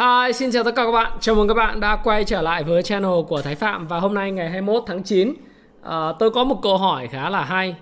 [0.00, 1.12] Hi, xin chào tất cả các bạn.
[1.20, 3.86] Chào mừng các bạn đã quay trở lại với channel của Thái Phạm.
[3.86, 5.34] Và hôm nay ngày 21 tháng 9 à,
[5.82, 7.74] ờ, tôi có một câu hỏi khá là hay.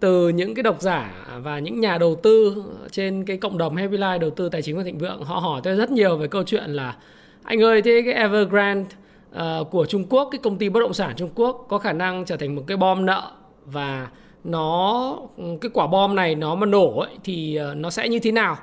[0.00, 3.96] Từ những cái độc giả và những nhà đầu tư trên cái cộng đồng Happy
[3.96, 6.42] Life đầu tư tài chính và thịnh vượng họ hỏi tôi rất nhiều về câu
[6.42, 6.96] chuyện là
[7.42, 8.90] anh ơi thế cái Evergrande
[9.36, 12.24] uh, của Trung Quốc cái công ty bất động sản Trung Quốc có khả năng
[12.24, 13.30] trở thành một cái bom nợ
[13.66, 14.08] và
[14.44, 15.16] nó
[15.60, 18.56] cái quả bom này nó mà nổ ấy, thì ờ, nó sẽ như thế nào?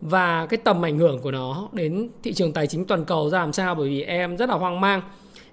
[0.00, 3.38] Và cái tầm ảnh hưởng của nó đến thị trường tài chính toàn cầu ra
[3.38, 5.02] làm sao bởi vì em rất là hoang mang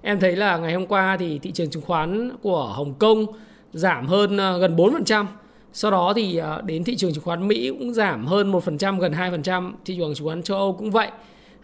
[0.02, 3.26] em thấy là ngày hôm qua thì thị trường chứng khoán của Hồng Kông
[3.72, 5.26] giảm hơn ờ, gần 4%.
[5.72, 9.12] Sau đó thì ờ, đến thị trường chứng khoán Mỹ cũng giảm hơn 1%, gần
[9.12, 11.08] 2%, thị trường chứng khoán châu Âu cũng vậy.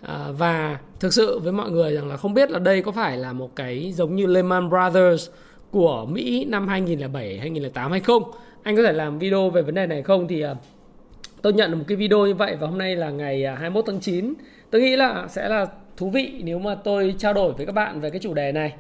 [0.03, 3.17] Ờ, và thực sự với mọi người rằng là không biết là đây có phải
[3.17, 5.31] là một cái giống như Lehman Brothers
[5.71, 8.23] của Mỹ năm 2007, 2008 hay không?
[8.63, 10.29] Anh có thể làm video về vấn đề này không?
[10.29, 10.45] Thì
[11.43, 13.85] tôi nhận được một cái video như vậy và hôm nay là ngày à, 21
[13.87, 14.35] tháng 9.
[14.71, 15.67] Tôi nghĩ là sẽ là
[15.97, 18.75] thú vị nếu mà tôi trao đổi với các bạn về cái chủ đề này.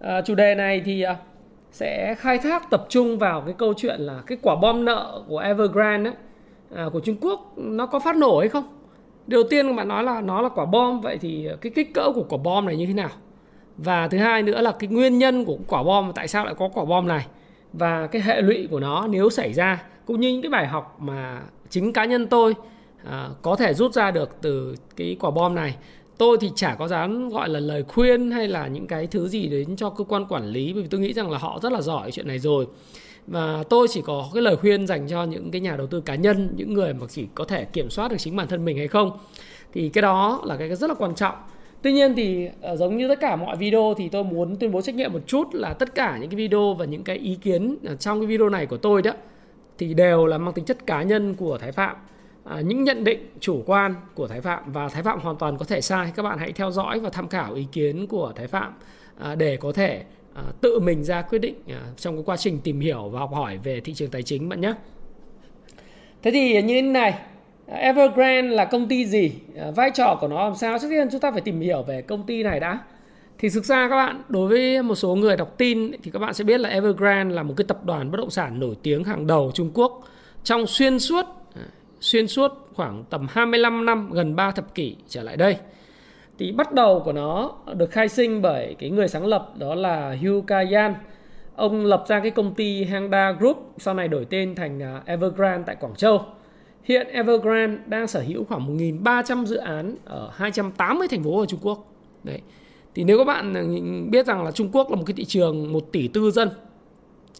[0.00, 1.16] À, chủ đề này thì à,
[1.70, 5.38] sẽ khai thác tập trung vào cái câu chuyện là cái quả bom nợ của
[5.38, 6.16] Evergrande ấy,
[6.74, 8.64] à, của Trung Quốc nó có phát nổ hay không?
[9.26, 12.24] Đầu tiên bạn nói là nó là quả bom vậy thì cái kích cỡ của
[12.28, 13.10] quả bom này như thế nào?
[13.76, 16.68] Và thứ hai nữa là cái nguyên nhân của quả bom tại sao lại có
[16.68, 17.26] quả bom này
[17.72, 20.96] và cái hệ lụy của nó nếu xảy ra cũng như những cái bài học
[21.00, 21.40] mà
[21.70, 22.54] chính cá nhân tôi
[23.04, 25.76] à, có thể rút ra được từ cái quả bom này.
[26.18, 29.48] Tôi thì chả có dám gọi là lời khuyên hay là những cái thứ gì
[29.48, 31.80] đến cho cơ quan quản lý bởi vì tôi nghĩ rằng là họ rất là
[31.80, 32.66] giỏi chuyện này rồi.
[33.26, 36.14] Và tôi chỉ có cái lời khuyên dành cho những cái nhà đầu tư cá
[36.14, 38.88] nhân những người mà chỉ có thể kiểm soát được chính bản thân mình hay
[38.88, 39.18] không.
[39.72, 41.34] Thì cái đó là cái rất là quan trọng.
[41.82, 44.80] Tuy nhiên thì à, giống như tất cả mọi video thì tôi muốn tuyên bố
[44.80, 47.76] trách nhiệm một chút là tất cả những cái video và những cái ý kiến
[47.86, 49.12] à, trong cái video này của tôi đó
[49.78, 51.96] thì đều là mang tính chất cá nhân của Thái Phạm
[52.44, 55.64] à, những nhận định chủ quan của Thái Phạm và Thái Phạm hoàn toàn có
[55.64, 56.12] thể sai.
[56.16, 58.74] Các bạn hãy theo dõi và tham khảo ý kiến của Thái Phạm
[59.18, 62.60] à, để có thể à, tự mình ra quyết định à, trong cái quá trình
[62.60, 64.74] tìm hiểu và học hỏi về thị trường tài chính bạn nhé.
[66.22, 67.18] Thế thì như thế này,
[67.66, 69.32] Evergrande là công ty gì?
[69.56, 70.78] À, vai trò của nó làm sao?
[70.78, 72.78] Trước tiên chúng ta phải tìm hiểu về công ty này đã.
[73.38, 76.34] Thì thực ra các bạn, đối với một số người đọc tin thì các bạn
[76.34, 79.26] sẽ biết là Evergrande là một cái tập đoàn bất động sản nổi tiếng hàng
[79.26, 80.04] đầu Trung Quốc
[80.44, 81.62] trong xuyên suốt à,
[82.00, 85.56] xuyên suốt khoảng tầm 25 năm, gần 3 thập kỷ trở lại đây.
[86.38, 90.16] Thì bắt đầu của nó được khai sinh bởi cái người sáng lập đó là
[90.22, 90.94] Hugh Kayan.
[91.56, 95.62] Ông lập ra cái công ty Hangda Group, sau này đổi tên thành à, Evergrande
[95.66, 96.24] tại Quảng Châu.
[96.82, 101.60] Hiện Evergrande đang sở hữu khoảng 1.300 dự án ở 280 thành phố ở Trung
[101.62, 101.92] Quốc.
[102.24, 102.40] Đấy.
[102.98, 103.54] Thì nếu các bạn
[104.10, 106.50] biết rằng là Trung Quốc là một cái thị trường 1 tỷ tư dân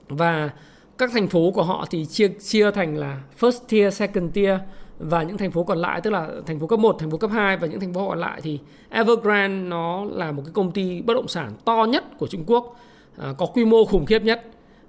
[0.09, 0.51] và
[0.99, 4.59] các thành phố của họ thì chia chia thành là first tier, second tier
[4.99, 7.31] và những thành phố còn lại tức là thành phố cấp 1, thành phố cấp
[7.31, 8.59] 2 và những thành phố còn lại thì
[8.91, 12.77] Evergrande nó là một cái công ty bất động sản to nhất của Trung Quốc,
[13.17, 14.45] à, có quy mô khủng khiếp nhất.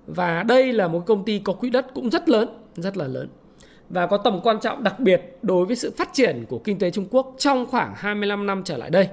[0.07, 3.29] Và đây là một công ty có quỹ đất cũng rất lớn, rất là lớn
[3.89, 6.91] và có tầm quan trọng đặc biệt đối với sự phát triển của kinh tế
[6.91, 9.09] Trung Quốc trong khoảng 25 năm trở lại đây.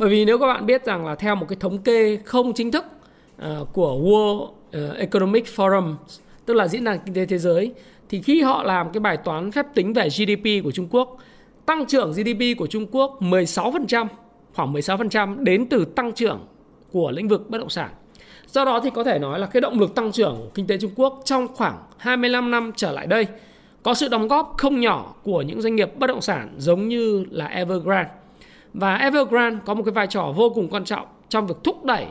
[0.00, 2.70] Bởi vì nếu các bạn biết rằng là theo một cái thống kê không chính
[2.70, 2.84] thức
[3.42, 5.94] uh, của World ờ, Economic Forum
[6.46, 7.72] tức là diễn đàn kinh tế thế giới
[8.08, 11.16] thì khi họ làm cái bài toán phép tính về GDP của Trung Quốc
[11.66, 14.06] tăng trưởng GDP của Trung Quốc 16%
[14.54, 16.40] khoảng 16% đến từ tăng trưởng
[16.92, 17.90] của lĩnh vực bất động sản.
[18.46, 20.78] Do đó thì có thể nói là cái động lực tăng trưởng của kinh tế
[20.78, 23.26] Trung Quốc trong khoảng 25 năm trở lại đây
[23.82, 27.24] có sự đóng góp không nhỏ của những doanh nghiệp bất động sản giống như
[27.30, 28.19] là Evergrande.
[28.74, 32.06] Và Evergrande có một cái vai trò vô cùng quan trọng trong việc thúc đẩy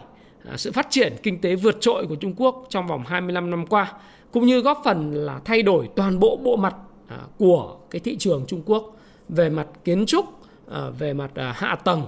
[0.46, 3.68] à, sự phát triển kinh tế vượt trội của Trung Quốc trong vòng 25 năm
[3.68, 3.94] qua
[4.32, 6.76] cũng như góp phần là thay đổi toàn bộ bộ mặt
[7.08, 8.98] à, của cái thị trường Trung Quốc
[9.30, 10.26] về mặt kiến trúc,
[10.72, 12.02] à, về mặt hạ tầng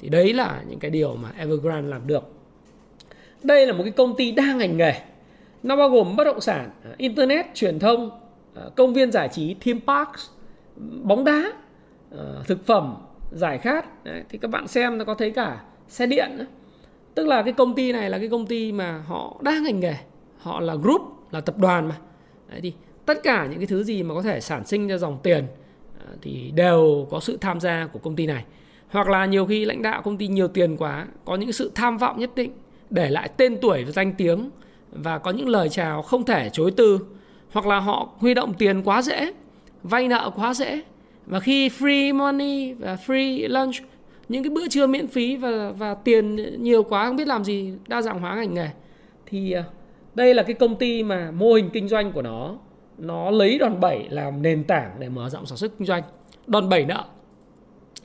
[0.00, 2.24] thì đấy là những cái điều mà Evergrande làm được.
[3.42, 5.00] Đây là một cái công ty đa ngành nghề.
[5.62, 8.10] Nó bao gồm bất động sản, internet, truyền thông,
[8.76, 10.26] công viên giải trí, theme parks,
[11.02, 11.52] bóng đá,
[12.46, 12.94] thực phẩm,
[13.32, 13.86] giải khát.
[14.28, 16.46] thì các bạn xem nó có thấy cả xe điện.
[17.14, 19.94] Tức là cái công ty này là cái công ty mà họ đang ngành nghề.
[20.38, 21.96] Họ là group, là tập đoàn mà
[22.50, 22.72] đấy, thì
[23.06, 25.46] tất cả những cái thứ gì mà có thể sản sinh ra dòng tiền
[25.98, 28.44] à, thì đều có sự tham gia của công ty này
[28.90, 31.98] hoặc là nhiều khi lãnh đạo công ty nhiều tiền quá, có những sự tham
[31.98, 32.52] vọng nhất định,
[32.90, 34.50] để lại tên tuổi và danh tiếng
[34.92, 36.98] và có những lời chào không thể chối từ
[37.52, 39.32] hoặc là họ huy động tiền quá dễ,
[39.82, 40.82] vay nợ quá dễ
[41.28, 43.74] và khi free money và free lunch,
[44.28, 47.72] những cái bữa trưa miễn phí và và tiền nhiều quá, không biết làm gì,
[47.88, 48.68] đa dạng hóa ngành nghề.
[49.26, 49.64] Thì à,
[50.14, 52.56] đây là cái công ty mà mô hình kinh doanh của nó.
[52.98, 56.02] Nó lấy đòn bẩy làm nền tảng để mở rộng sản xuất kinh doanh.
[56.46, 57.04] Đòn bẩy nợ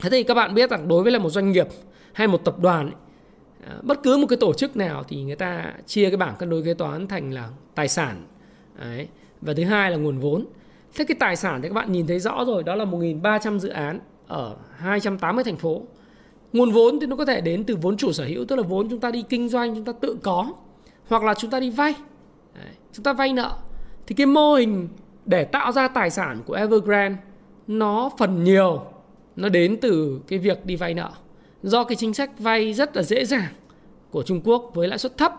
[0.03, 1.67] thế thì các bạn biết rằng đối với là một doanh nghiệp
[2.13, 2.91] hay một tập đoàn
[3.67, 6.49] à, bất cứ một cái tổ chức nào thì người ta chia cái bảng cân
[6.49, 8.25] đối kế toán thành là tài sản,
[8.79, 9.07] Đấy.
[9.41, 10.45] và thứ hai là nguồn vốn
[10.95, 13.69] thế cái tài sản thì các bạn nhìn thấy rõ rồi, đó là 1.300 dự
[13.69, 15.81] án ở 280 thành phố
[16.53, 18.89] nguồn vốn thì nó có thể đến từ vốn chủ sở hữu, tức là vốn
[18.89, 20.53] chúng ta đi kinh doanh, chúng ta tự có,
[21.07, 21.93] hoặc là chúng ta đi vay
[22.55, 22.73] Đấy.
[22.93, 23.57] chúng ta vay nợ
[24.07, 24.87] thì cái mô hình
[25.25, 27.21] để tạo ra tài sản của Evergrande,
[27.67, 28.85] nó phần nhiều,
[29.35, 31.11] nó đến từ cái việc đi vay nợ
[31.63, 33.53] do cái chính sách vay rất là dễ dàng
[34.11, 35.33] của Trung Quốc với lãi suất thấp,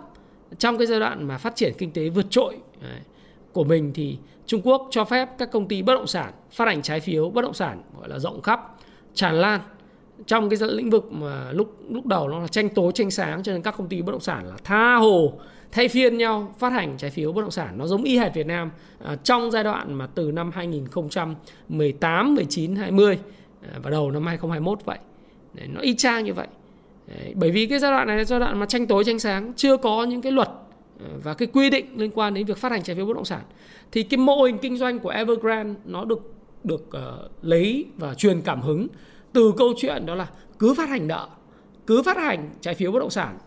[0.58, 3.00] trong cái giai đoạn mà phát triển kinh tế vượt trội, Đấy.
[3.52, 6.82] của mình thì Trung Quốc cho phép các công ty bất động sản phát hành
[6.82, 8.61] trái phiếu bất động sản gọi là rộng khắp
[9.14, 9.61] tràn lan
[10.26, 13.52] trong cái lĩnh vực mà lúc lúc đầu nó là tranh tối tranh sáng cho
[13.52, 15.32] nên các công ty bất động sản là tha hồ
[15.73, 18.46] thay phiên nhau phát hành trái phiếu bất động sản nó giống y hệt Việt
[18.46, 18.70] Nam
[19.05, 23.19] à, trong giai đoạn mà từ năm 2018, 19, 20
[23.62, 24.99] à, và đầu năm 2021 vậy.
[25.55, 26.46] Đấy, nó y chang như vậy.
[27.06, 29.52] Đấy, bởi vì cái giai đoạn này là giai đoạn mà tranh tối tranh sáng
[29.56, 30.49] chưa có những cái luật
[31.00, 33.25] Ờ, và cái quy định liên quan đến việc phát hành trái phiếu bất động
[33.25, 33.43] sản.
[33.93, 36.31] Thì cái mô hình kinh doanh của Evergrande nó được
[36.64, 38.87] được uh, lấy và truyền cảm hứng
[39.32, 40.26] từ câu chuyện đó là
[40.58, 41.29] cứ phát hành nợ
[41.87, 43.38] cứ phát hành trái phiếu bất động sản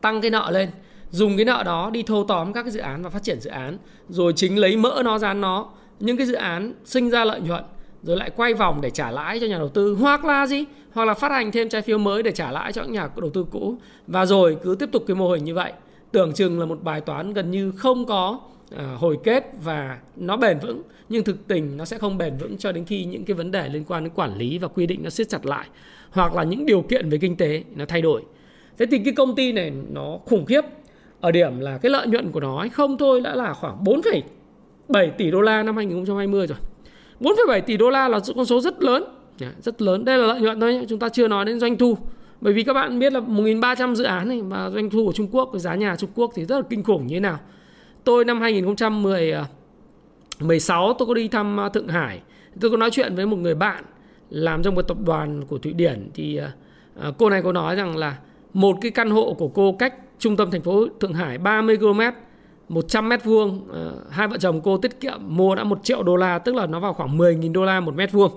[0.00, 0.70] tăng cái nợ lên
[1.10, 3.50] dùng cái nợ đó đi thâu tóm các cái dự án và phát triển dự
[3.50, 3.78] án
[4.08, 5.68] rồi chính lấy mỡ nó dán nó.
[6.00, 7.64] Những cái dự án sinh ra lợi nhuận
[8.02, 10.64] rồi lại quay vòng để trả lãi cho nhà đầu tư hoặc là gì?
[10.92, 13.30] Hoặc là phát hành thêm trái phiếu mới để trả lãi cho những nhà đầu
[13.30, 13.76] tư cũ.
[14.06, 15.72] Và rồi cứ tiếp tục cái mô hình như vậy
[16.12, 18.40] tưởng chừng là một bài toán gần như không có
[18.74, 22.58] uh, hồi kết và nó bền vững nhưng thực tình nó sẽ không bền vững
[22.58, 25.02] cho đến khi những cái vấn đề liên quan đến quản lý và quy định
[25.02, 25.66] nó siết chặt lại
[26.10, 28.22] hoặc là những điều kiện về kinh tế nó thay đổi.
[28.78, 30.64] Thế thì cái công ty này nó khủng khiếp
[31.20, 35.30] ở điểm là cái lợi nhuận của nó không thôi đã là khoảng 4,7 tỷ
[35.30, 36.58] đô la năm 2020 rồi.
[37.20, 39.04] 4,7 tỷ đô la là con số rất lớn.
[39.38, 40.04] Dạ, rất lớn.
[40.04, 41.98] Đây là lợi nhuận thôi chúng ta chưa nói đến doanh thu
[42.46, 45.28] bởi vì các bạn biết là 1.300 dự án này và doanh thu của Trung
[45.32, 47.38] Quốc với giá nhà Trung Quốc thì rất là kinh khủng như thế nào.
[48.04, 52.20] Tôi năm 2016 à, tôi có đi thăm à, Thượng Hải.
[52.60, 53.84] Tôi có nói chuyện với một người bạn
[54.30, 56.52] làm trong một tập đoàn của Thụy Điển thì à,
[57.18, 58.16] cô này có nói rằng là
[58.52, 62.00] một cái căn hộ của cô cách trung tâm thành phố Thượng Hải 30 km
[62.68, 63.68] 100 mét vuông
[64.10, 66.80] hai vợ chồng cô tiết kiệm mua đã 1 triệu đô la, tức là nó
[66.80, 68.32] vào khoảng 10.000 đô la một mét vuông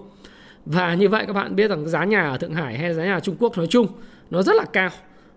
[0.65, 3.19] và như vậy các bạn biết rằng giá nhà ở Thượng Hải hay giá nhà
[3.19, 3.87] Trung Quốc nói chung
[4.29, 4.89] nó rất là cao.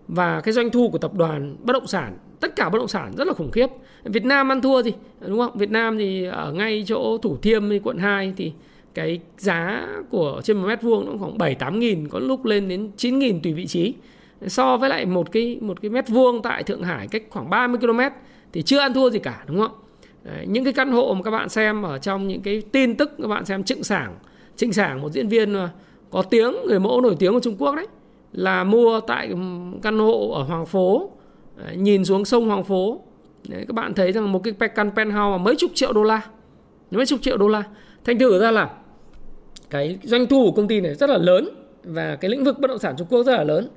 [0.07, 3.11] Và cái doanh thu của tập đoàn bất động sản tất cả bất động sản
[3.17, 3.67] rất là khủng khiếp.
[4.03, 4.93] Việt Nam ăn thua gì
[5.27, 5.57] đúng không?
[5.57, 8.53] Việt Nam thì ở ngay chỗ Thủ Thiêm quận 2 thì
[8.93, 12.67] cái giá của trên một mét vuông nó khoảng 7 8 nghìn có lúc lên
[12.67, 13.93] đến 9 nghìn tùy vị trí.
[14.47, 17.79] So với lại một cái một cái mét vuông tại Thượng Hải cách khoảng 30
[17.81, 17.99] km
[18.53, 19.71] thì chưa ăn thua gì cả đúng không?
[20.23, 23.11] Đấy, những cái căn hộ mà các bạn xem ở trong những cái tin tức
[23.21, 24.15] các bạn xem Trịnh Sảng
[24.55, 25.69] Trịnh Sảng một diễn viên ờ,
[26.09, 27.87] có tiếng người mẫu nổi tiếng của Trung Quốc đấy
[28.31, 29.37] là mua tại ừ,
[29.81, 31.09] căn hộ ở Hoàng Phố
[31.57, 33.01] ờ, nhìn xuống sông Hoàng Phố.
[33.49, 36.21] Đấy, các bạn thấy rằng một cái căn penthouse mà mấy chục triệu đô la
[36.91, 37.63] mấy chục triệu đô la.
[38.05, 38.69] Thành thử ra là
[39.69, 41.49] cái doanh thu của công ty này rất là lớn
[41.83, 43.69] và cái lĩnh vực bất động sản Trung Quốc rất là lớn.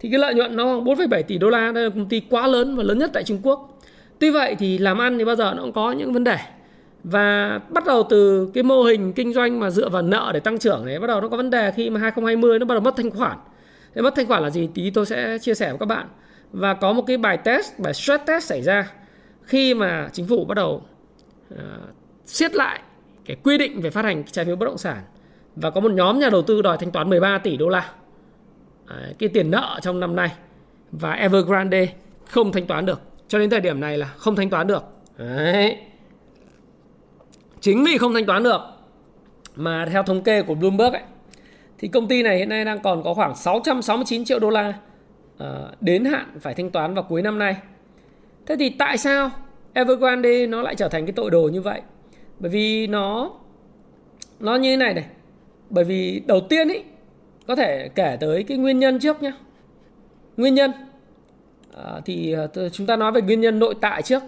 [0.00, 2.76] Thì cái lợi nhuận nó 4,7 tỷ đô la đây là công ty quá lớn
[2.76, 3.78] và lớn nhất tại Trung Quốc.
[4.18, 6.36] Tuy vậy thì làm ăn thì bao giờ nó cũng có những vấn đề
[7.04, 10.58] và bắt đầu từ cái mô hình kinh doanh mà dựa vào nợ để tăng
[10.58, 12.94] trưởng này bắt đầu nó có vấn đề khi mà 2020 nó bắt đầu mất
[12.96, 13.38] thanh khoản.
[13.94, 14.68] Thế mất thanh khoản là gì?
[14.74, 16.06] Tí tôi sẽ chia sẻ với các bạn.
[16.52, 18.92] Và có một cái bài test bài stress test xảy ra
[19.42, 20.82] khi mà chính phủ bắt đầu
[21.54, 21.58] uh,
[22.26, 22.80] siết lại
[23.24, 25.02] cái quy định về phát hành trái phiếu bất động sản.
[25.56, 27.90] Và có một nhóm nhà đầu tư đòi thanh toán 13 tỷ đô la.
[28.86, 30.32] Đấy, cái tiền nợ trong năm nay
[30.92, 31.88] và Evergrande
[32.28, 33.00] không thanh toán được.
[33.28, 34.82] Cho đến thời điểm này là không thanh toán được.
[35.18, 35.78] Đấy
[37.60, 38.60] chính vì không thanh toán được
[39.56, 41.02] mà theo thống kê của Bloomberg ấy,
[41.78, 44.74] thì công ty này hiện nay đang còn có khoảng 669 triệu đô la
[45.42, 45.46] uh,
[45.80, 47.56] đến hạn phải thanh toán vào cuối năm nay.
[48.46, 49.30] Thế thì tại sao
[49.72, 51.80] Evergrande nó lại trở thành cái tội đồ như vậy?
[52.38, 53.30] Bởi vì nó
[54.40, 55.04] nó như thế này này.
[55.70, 56.80] Bởi vì đầu tiên ý
[57.46, 59.32] có thể kể tới cái nguyên nhân trước nhé
[60.36, 60.70] nguyên nhân
[61.70, 64.22] uh, thì uh, chúng ta nói về nguyên nhân nội tại trước.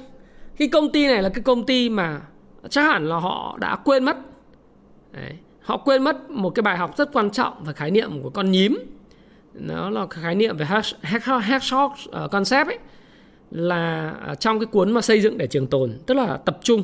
[0.57, 2.21] Cái công ty này là cái công ty mà
[2.69, 4.17] chắc hẳn là họ đã quên mất.
[5.13, 5.33] Đấy.
[5.63, 8.51] họ quên mất một cái bài học rất quan trọng về khái niệm của con
[8.51, 8.79] nhím.
[9.55, 10.67] Nó là khái niệm về
[11.03, 12.79] hedgehog ờ, concept ấy.
[13.51, 16.83] Là ờ, trong cái cuốn mà xây dựng để trường tồn, tức là tập trung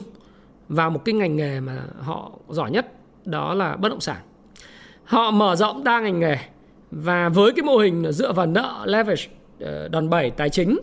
[0.68, 2.92] vào một cái ngành nghề mà họ giỏi nhất,
[3.24, 4.16] đó là bất động sản.
[5.04, 6.36] Họ mở rộng đa ngành nghề
[6.90, 9.22] và với cái mô hình dựa vào nợ, leverage
[9.60, 10.78] ờ, đòn bẩy tài chính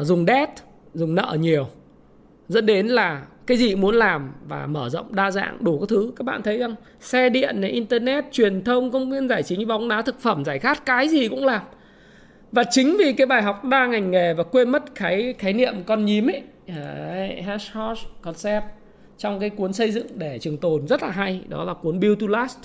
[0.00, 0.50] dùng debt,
[0.94, 1.66] dùng nợ nhiều,
[2.48, 6.12] dẫn đến là cái gì muốn làm và mở rộng đa dạng đủ các thứ.
[6.16, 9.88] Các bạn thấy rằng xe điện này internet truyền thông công viên giải trí bóng
[9.88, 11.62] đá thực phẩm giải khát cái gì cũng làm.
[12.52, 15.74] Và chính vì cái bài học đa ngành nghề và quên mất cái khái niệm
[15.86, 18.64] con nhím ấy Đấy, Hedgehog concept
[19.18, 22.20] trong cái cuốn xây dựng để trường tồn rất là hay đó là cuốn Build
[22.20, 22.58] to Last.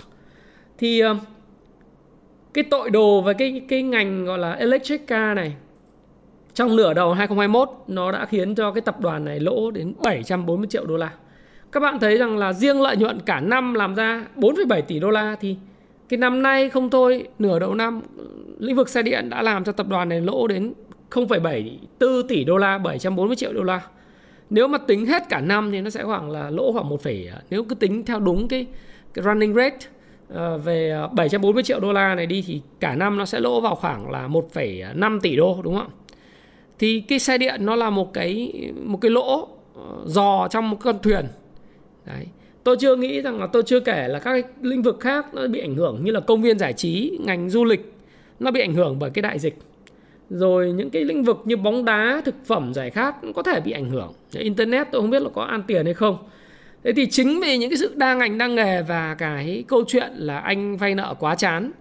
[0.78, 1.18] Thì ờ,
[2.54, 5.54] cái tội đồ và cái cái ngành gọi là electric car này
[6.54, 10.68] trong nửa đầu 2021 nó đã khiến cho cái tập đoàn này lỗ đến 740
[10.70, 11.12] triệu đô la.
[11.72, 15.10] Các bạn thấy rằng là riêng lợi nhuận cả năm làm ra 4,7 tỷ đô
[15.10, 15.56] la thì
[16.10, 18.28] cái năm nay không thôi, nửa đầu năm ừ,
[18.60, 20.74] lĩnh vực xe điện đã làm cho tập đoàn này lỗ đến
[21.12, 23.82] 0,74 tỷ đô la, 740 triệu đô la.
[24.50, 27.02] Nếu mà tính hết cả năm thì nó sẽ khoảng là lỗ khoảng 1,
[27.50, 28.66] nếu cứ tính theo đúng cái
[29.14, 29.78] cái running rate
[30.30, 33.62] ờ, về ờ, 740 triệu đô la này đi thì cả năm nó sẽ lỗ
[33.62, 36.01] vào khoảng là 1,5 tỷ đô đúng không ạ?
[36.82, 40.70] Thì cái xe điện nó là một cái một cái lỗ ờ, dò giò trong
[40.70, 41.26] một con thuyền.
[42.06, 42.26] Đấy.
[42.64, 45.48] Tôi chưa nghĩ rằng là tôi chưa kể là các cái lĩnh vực khác nó
[45.48, 47.94] bị ảnh hưởng như là công viên giải trí, ngành du lịch
[48.40, 49.58] nó bị ảnh hưởng bởi cái đại dịch
[50.30, 53.60] rồi những cái lĩnh vực như bóng đá thực phẩm giải khát cũng có thể
[53.60, 56.18] bị ảnh hưởng internet tôi không biết là có an tiền hay không
[56.84, 60.12] thế thì chính vì những cái sự đa ngành đa nghề và cái câu chuyện
[60.16, 61.72] là anh vay nợ quá chán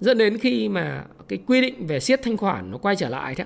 [0.00, 3.34] dẫn đến khi mà cái quy định về siết thanh khoản nó quay trở lại
[3.34, 3.44] thế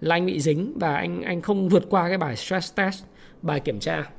[0.00, 3.04] là anh bị dính và anh anh không vượt qua cái bài stress test
[3.42, 4.10] bài kiểm tra.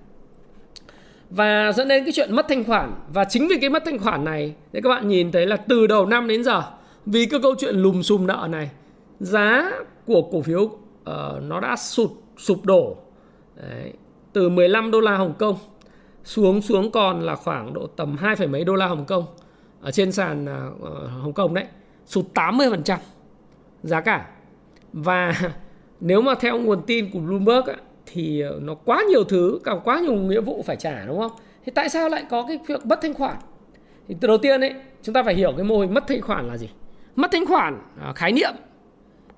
[1.29, 2.93] Và dẫn đến cái chuyện mất thanh khoản.
[3.13, 5.87] Và chính vì cái mất thanh khoản này thì các bạn nhìn thấy là từ
[5.87, 6.63] đầu năm đến giờ
[7.05, 8.69] vì cái câu chuyện lùm xùm nợ này
[9.19, 9.71] giá
[10.05, 10.77] của cổ phiếu uh,
[11.41, 12.97] nó đã sụt sụp đổ.
[13.55, 13.93] Đấy,
[14.33, 15.57] từ 15 đô la Hồng Kông
[16.23, 19.25] xuống xuống còn là khoảng độ tầm 2, mấy đô la Hồng Kông.
[19.81, 20.81] Ở trên sàn uh,
[21.21, 21.65] Hồng Kông đấy
[22.05, 22.97] sụt 80%
[23.83, 24.27] giá cả.
[24.93, 25.33] Và
[26.01, 29.73] nếu mà theo nguồn tin của Bloomberg á, thì ờ, nó quá nhiều thứ cả
[29.83, 31.31] quá nhiều nghĩa vụ phải trả đúng không?
[31.65, 33.35] Thì tại sao lại có cái việc mất thanh khoản?
[34.07, 36.47] Thì từ đầu tiên ấy chúng ta phải hiểu cái mô hình mất thanh khoản
[36.47, 36.69] là gì.
[37.15, 38.51] Mất thanh khoản à, khái niệm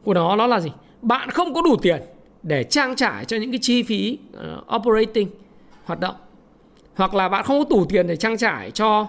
[0.04, 0.72] của nó nó là gì?
[1.02, 2.02] Bạn không có đủ tiền
[2.44, 5.30] để trang trải cho những cái chi phí uh, operating
[5.84, 6.16] hoạt động.
[6.96, 9.02] Hoặc là bạn không có đủ tiền để trang trải cho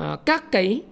[0.00, 0.82] uh, các cái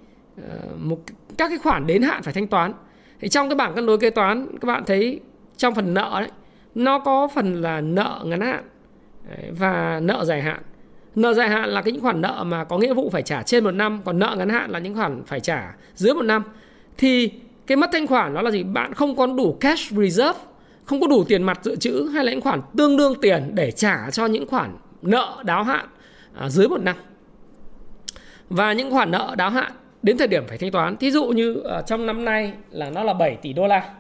[0.41, 0.45] uh,
[0.79, 0.99] một
[1.39, 2.73] các cái khoản đến hạn phải thanh toán.
[3.21, 5.21] Thì trong cái bảng cân đối kế toán các bạn thấy
[5.59, 6.31] trong phần nợ đấy
[6.75, 8.65] nó có phần là nợ ngắn hạn
[9.51, 10.63] và nợ dài hạn.
[11.15, 13.65] Nợ dài hạn là cái những khoản nợ mà có nghĩa vụ phải trả trên
[13.65, 16.43] một năm còn nợ ngắn hạn là những khoản phải trả dưới một năm.
[16.99, 17.31] Thì
[17.67, 18.63] cái mất thanh khoản đó là gì?
[18.63, 20.39] Bạn không có đủ cash reserve
[20.85, 23.71] không có đủ tiền mặt dự trữ hay là những khoản tương đương tiền để
[23.71, 25.87] trả cho những khoản nợ đáo hạn
[26.35, 26.97] à, dưới một năm.
[28.51, 29.73] Và những khoản nợ đáo hạn
[30.03, 33.05] đến thời điểm phải thanh toán thí dụ như uh, trong năm nay là nó
[33.05, 33.95] là 7 tỷ đô la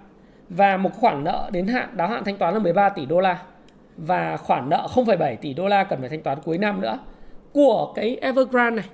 [0.51, 3.39] và một khoản nợ đến hạn đáo hạn thanh toán là 13 tỷ đô la.
[3.97, 6.99] Và khoản nợ 0,7 tỷ đô la cần phải thanh toán cuối năm nữa.
[7.53, 8.89] Của cái Evergrande này.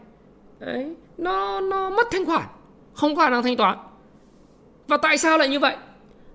[0.59, 2.47] Đấy, nó nó mất thanh khoản.
[2.95, 3.79] Không có khả năng thanh toán.
[4.89, 5.77] Và tại sao lại như vậy?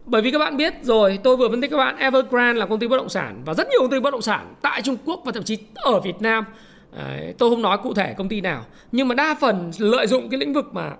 [0.05, 2.79] Bởi vì các bạn biết rồi tôi vừa phân tích các bạn Evergrande là công
[2.79, 5.21] ty bất động sản và rất nhiều công ty bất động sản tại Trung Quốc
[5.25, 6.45] và thậm chí ở Việt Nam.
[6.91, 8.63] Đấy, tôi không nói cụ thể công ty nào.
[8.91, 10.91] Nhưng mà đa phần lợi dụng cái lĩnh vực mà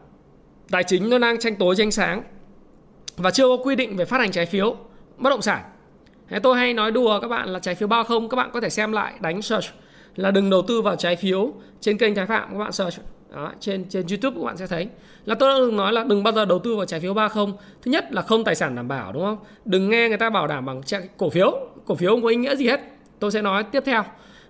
[0.71, 2.23] tài chính nó đang tranh tối tranh sáng
[3.19, 4.75] và chưa có quy định về phát hành trái phiếu
[5.17, 5.63] bất động sản.
[6.29, 8.61] Thế tôi hay nói đùa các bạn là trái phiếu bao không các bạn có
[8.61, 9.65] thể xem lại đánh search.
[10.15, 12.99] Là đừng đầu tư vào trái phiếu trên kênh trái phạm các bạn search.
[13.35, 14.88] Đó, trên trên YouTube các bạn sẽ thấy.
[15.25, 17.27] Là tôi đã từng nói là đừng bao giờ đầu tư vào trái phiếu ba
[17.27, 17.53] không.
[17.81, 19.38] Thứ nhất là không tài sản đảm bảo đúng không?
[19.65, 20.81] Đừng nghe người ta bảo đảm bằng
[21.17, 21.59] cổ phiếu.
[21.85, 22.79] Cổ phiếu không có ý nghĩa gì hết.
[23.19, 24.03] Tôi sẽ nói tiếp theo.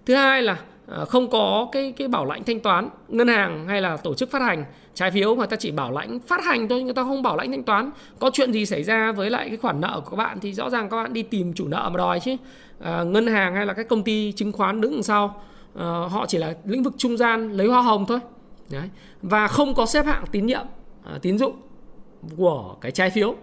[0.05, 0.57] Thứ hai là
[0.89, 4.31] Ờ, không có cái cái bảo lãnh thanh toán ngân hàng hay là tổ chức
[4.31, 4.65] phát hành.
[4.93, 7.51] Trái phiếu mà ta chỉ bảo lãnh phát hành thôi người ta không bảo lãnh
[7.51, 7.91] thanh toán.
[8.19, 10.69] Có chuyện gì xảy ra với lại cái khoản nợ của các bạn thì rõ
[10.69, 12.35] ràng các bạn đi tìm chủ nợ mà đòi chứ.
[12.79, 15.41] À, ngân hàng hay là các công ty chứng khoán đứng đằng sau
[15.75, 18.19] à, họ chỉ là lĩnh vực trung gian lấy hoa hồng thôi.
[18.71, 18.89] Đấy.
[19.21, 20.65] và không có xếp hạng tín nhiệm
[21.05, 21.53] à, tín dụng
[22.37, 23.35] của cái trái phiếu.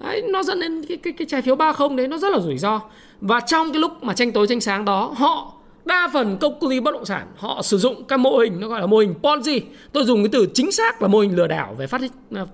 [0.00, 2.38] Đấy, nó dẫn đến cái, cái, cái trái phiếu ba không đấy nó rất là
[2.38, 2.80] rủi ro.
[3.20, 5.53] Và trong cái lúc mà tranh tối tranh sáng đó họ
[5.84, 8.80] đa phần công ty bất động sản họ sử dụng các mô hình nó gọi
[8.80, 9.60] là mô hình ponzi.
[9.92, 12.48] Tôi dùng cái từ chính xác là mô hình lừa đảo về phát uh,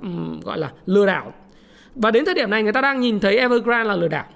[0.45, 1.33] gọi là lừa đảo.
[1.95, 4.27] Và đến thời điểm này người ta đang nhìn thấy Evergrande là lừa đảo.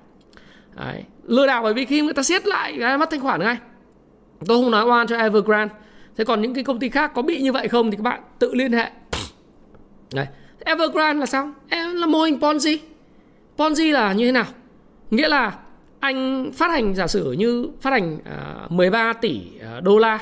[0.76, 1.04] Đấy.
[1.24, 3.56] lừa đảo bởi vì khi người ta siết lại cái mất thanh khoản ngay
[4.46, 5.74] tôi không nói oan cho Evergrande.
[6.16, 8.20] Thế còn những cái công ty khác có bị như vậy không thì các bạn
[8.38, 8.90] tự liên hệ.
[10.14, 10.26] Đấy.
[10.64, 11.52] Evergrande là sao?
[11.68, 12.78] Em là mô hình Ponzi.
[13.56, 14.46] Ponzi là như thế nào?
[15.10, 15.52] Nghĩa là
[16.04, 20.18] anh phát hành giả sử như phát hành à, uh, 13 tỷ à, đô la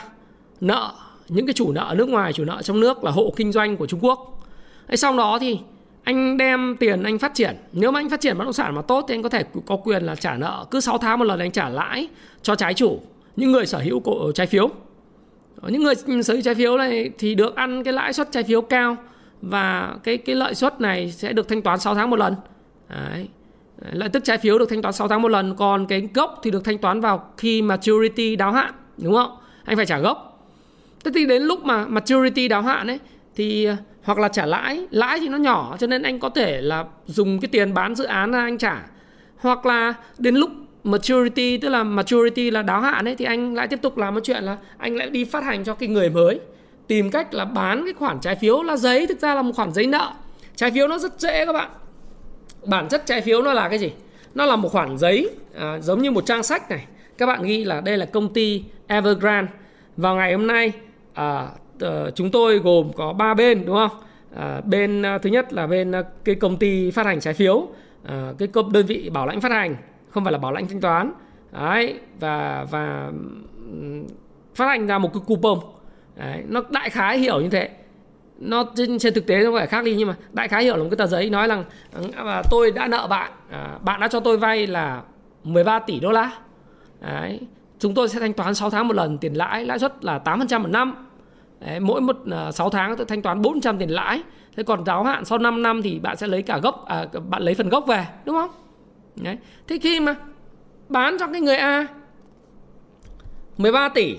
[0.60, 0.92] nợ
[1.28, 3.86] những cái chủ nợ nước ngoài chủ nợ trong nước là hộ kinh doanh của
[3.86, 4.44] Trung Quốc.
[4.88, 5.58] Thế đó thì
[6.02, 7.56] anh đem tiền anh phát triển.
[7.72, 9.76] Nếu mà anh phát triển bất động sản mà tốt thì anh có thể có
[9.76, 12.08] quyền là trả nợ cứ 6 tháng một lần anh trả lãi
[12.42, 13.00] cho trái chủ
[13.36, 14.70] những người sở hữu cổ trái phiếu.
[15.62, 18.62] Những người sở hữu trái phiếu này thì được ăn cái lãi suất trái phiếu
[18.62, 18.96] cao
[19.42, 22.34] và cái cái lợi suất này sẽ được thanh toán 6 tháng một lần.
[22.88, 23.28] Đấy
[23.92, 26.50] lợi tức trái phiếu được thanh toán 6 tháng một lần, còn cái gốc thì
[26.50, 29.36] được thanh toán vào khi maturity đáo hạn, đúng không?
[29.64, 30.48] Anh phải trả gốc.
[31.04, 32.98] Thế thì đến lúc mà maturity đáo hạn ấy,
[33.36, 36.60] thì à, hoặc là trả lãi lãi thì nó nhỏ, cho nên anh có thể
[36.60, 38.82] là dùng cái tiền bán dự án ra anh trả.
[39.36, 40.50] Hoặc là đến lúc
[40.84, 44.20] maturity, tức là maturity là đáo hạn ấy, thì anh lại tiếp tục làm một
[44.24, 46.40] chuyện là anh lại đi phát hành cho cái người mới,
[46.86, 49.72] tìm cách là bán cái khoản trái phiếu là giấy, thực ra là một khoản
[49.72, 50.12] giấy nợ.
[50.56, 51.70] Trái phiếu nó rất dễ các bạn
[52.66, 53.92] bản chất trái phiếu nó là cái gì?
[54.34, 56.86] Nó là một khoản giấy à, giống như một trang sách này.
[57.18, 59.52] Các bạn ghi là đây là công ty Evergrande.
[59.96, 60.72] Vào ngày hôm nay
[61.14, 61.48] à,
[62.14, 63.98] chúng tôi gồm có ba bên đúng không?
[64.36, 67.68] À, bên à, thứ nhất là bên à, cái công ty phát hành trái phiếu
[68.04, 69.76] à, cái công đơn vị bảo lãnh phát hành
[70.10, 71.12] không phải là bảo lãnh thanh toán.
[71.52, 73.10] Đấy và và
[74.54, 75.58] phát hành ra một cái coupon.
[76.16, 77.68] Đấy, nó đại khái hiểu như thế
[78.42, 80.82] nó trên, trên thực tế nó phải khác đi nhưng mà đại khái hiểu là
[80.82, 81.64] một cái tờ giấy nói rằng
[82.16, 83.30] à, tôi đã nợ bạn.
[83.50, 85.02] À, bạn đã cho tôi vay là
[85.44, 86.30] 13 tỷ đô la.
[87.00, 87.40] Đấy.
[87.78, 90.60] Chúng tôi sẽ thanh toán 6 tháng một lần tiền lãi lãi suất là 8%
[90.60, 91.08] một năm.
[91.60, 94.22] Đấy, mỗi một uh, à, 6 tháng tôi thanh toán 400 tiền lãi.
[94.56, 97.42] Thế còn giáo hạn sau 5 năm thì bạn sẽ lấy cả gốc à, bạn
[97.42, 98.50] lấy phần gốc về đúng không?
[99.22, 99.38] Đấy.
[99.68, 100.14] thế khi mà
[100.88, 101.86] bán cho cái người A
[103.58, 104.16] 13 tỷ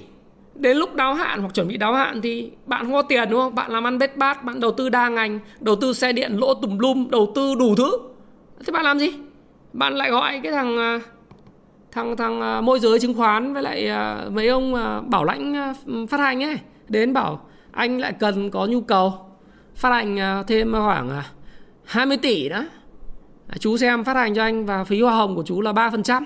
[0.55, 3.39] đến lúc đáo hạn hoặc chuẩn bị đáo hạn thì bạn không có tiền, đúng
[3.39, 3.55] không?
[3.55, 6.53] Bạn làm ăn bết bát, bạn đầu tư đa ngành, đầu tư xe điện, lỗ
[6.53, 7.91] tùm lum, đầu tư đủ thứ.
[8.65, 9.13] Thế bạn làm gì?
[9.73, 10.99] Bạn lại gọi cái thằng à,
[11.91, 14.73] thằng thằng à, môi giới chứng khoán với lại à, mấy ông
[15.09, 15.73] bảo lãnh
[16.09, 16.59] phát hành ấy.
[16.87, 19.13] Đến bảo, anh lại cần có nhu cầu
[19.75, 21.21] phát hành thêm khoảng
[21.83, 22.63] 20 tỷ đó
[23.59, 26.23] chú xem phát hành cho anh và phí hoa hồng của chú là 3%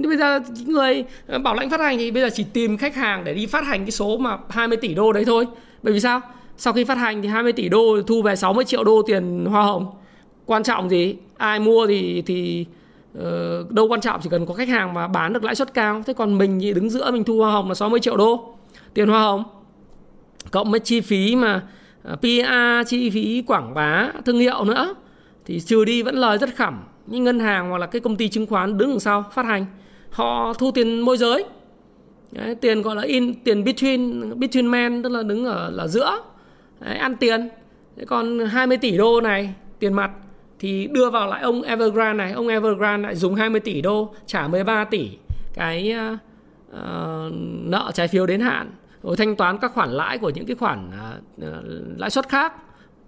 [0.00, 2.94] nhưng bây giờ người ờ, bảo lãnh phát hành thì bây giờ chỉ tìm khách
[2.94, 5.46] hàng để đi phát hành cái số mà 20 tỷ đô đấy thôi.
[5.82, 6.20] Bởi vì sao?
[6.56, 9.62] Sau khi phát hành thì 20 tỷ đô thu về 60 triệu đô tiền hoa
[9.62, 9.86] hồng.
[10.46, 11.16] Quan trọng gì?
[11.36, 12.66] Ai mua thì thì
[13.18, 16.02] uh, đâu quan trọng chỉ cần có khách hàng mà bán được lãi suất cao.
[16.06, 18.54] Thế còn mình thì đứng giữa mình thu hoa hồng là 60 triệu đô
[18.94, 19.44] tiền hoa hồng.
[20.50, 21.62] Cộng với chi phí mà
[22.02, 24.94] ờ, PR chi phí quảng bá thương hiệu nữa
[25.44, 26.80] thì trừ đi vẫn lời rất khẩm.
[27.06, 29.66] Những ngân hàng hoặc là cái công ty chứng khoán đứng đằng sau phát hành
[30.10, 31.44] họ thu tiền môi giới.
[32.32, 36.18] Đấy, tiền gọi là in tiền between between man tức là đứng ở là giữa.
[36.80, 37.48] Đấy, ăn tiền.
[37.96, 40.10] Thế còn 20 tỷ đô này tiền mặt
[40.58, 42.32] thì đưa vào lại ông Evergrande này.
[42.32, 45.08] Ông Evergrande lại dùng 20 tỷ đô trả 13 tỷ
[45.54, 45.94] cái
[46.72, 46.78] uh,
[47.64, 48.70] nợ trái phiếu đến hạn.
[49.02, 50.90] Rồi thanh toán các khoản lãi của những cái khoản
[51.38, 51.44] uh,
[51.96, 52.52] lãi suất khác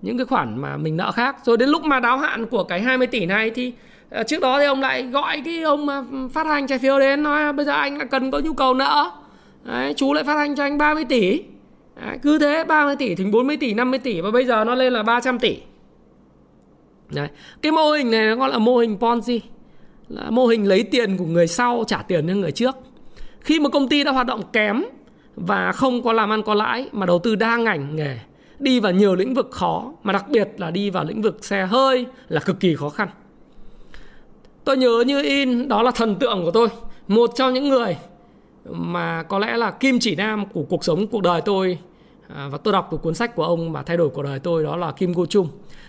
[0.03, 1.37] những cái khoản mà mình nợ khác.
[1.45, 3.73] Rồi đến lúc mà đáo hạn của cái 20 tỷ này thì
[4.13, 5.87] Ờ, trước đó thì ông lại gọi cái ông
[6.33, 9.11] phát hành trái phiếu đến nói bây giờ anh là cần có nhu cầu nợ.
[9.65, 11.43] Đấy, chú lại phát hành cho anh 30 tỷ.
[12.07, 14.93] Đấy, cứ thế 30 tỷ thành 40 tỷ 50 tỷ và bây giờ nó lên
[14.93, 15.59] là 300 tỷ.
[17.15, 17.29] Đấy.
[17.63, 19.41] cái mô hình này nó gọi là mô hình Ponzi
[20.09, 22.77] là mô hình lấy tiền của người sau trả tiền cho người trước.
[23.41, 24.85] Khi mà công ty đã hoạt động kém
[25.37, 28.19] và không có làm ăn có lãi mà đầu tư đa ngành nghề
[28.59, 31.67] đi vào nhiều lĩnh vực khó mà đặc biệt là đi vào lĩnh vực xe
[31.67, 33.09] hơi là cực kỳ khó khăn
[34.65, 36.69] tôi nhớ như in đó là thần tượng của tôi
[37.09, 37.97] một trong những người
[38.65, 41.79] mà có lẽ là kim chỉ nam của cuộc sống cuộc đời tôi.
[42.29, 44.65] À, và tôi đọc từ cuốn sách của ông mà thay đổi cuộc đời tôi
[44.65, 45.49] đó là Kim Go Chung.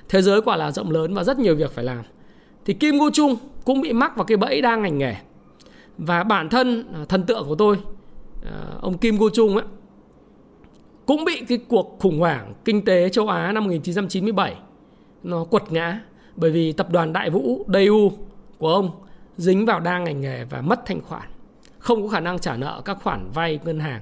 [0.09, 2.03] Thế giới quả là rộng lớn và rất nhiều việc phải làm.
[2.65, 5.15] Thì Kim Go Chung cũng bị mắc vào cái bẫy đa ngành nghề.
[5.97, 7.77] Và bản thân à, thần tượng của tôi
[8.45, 9.65] à, ông Kim Go Chung ấy
[11.05, 14.55] cũng bị cái cuộc khủng hoảng kinh tế châu Á năm 1997
[15.23, 15.99] nó quật ngã.
[16.36, 18.12] Bởi vì tập đoàn Đại Vũ Daewoo
[18.63, 18.91] của ông,
[19.38, 21.28] dính vào đa ngành nghề và mất thanh khoản,
[21.80, 24.02] không có khả năng trả nợ các khoản vay ngân hàng.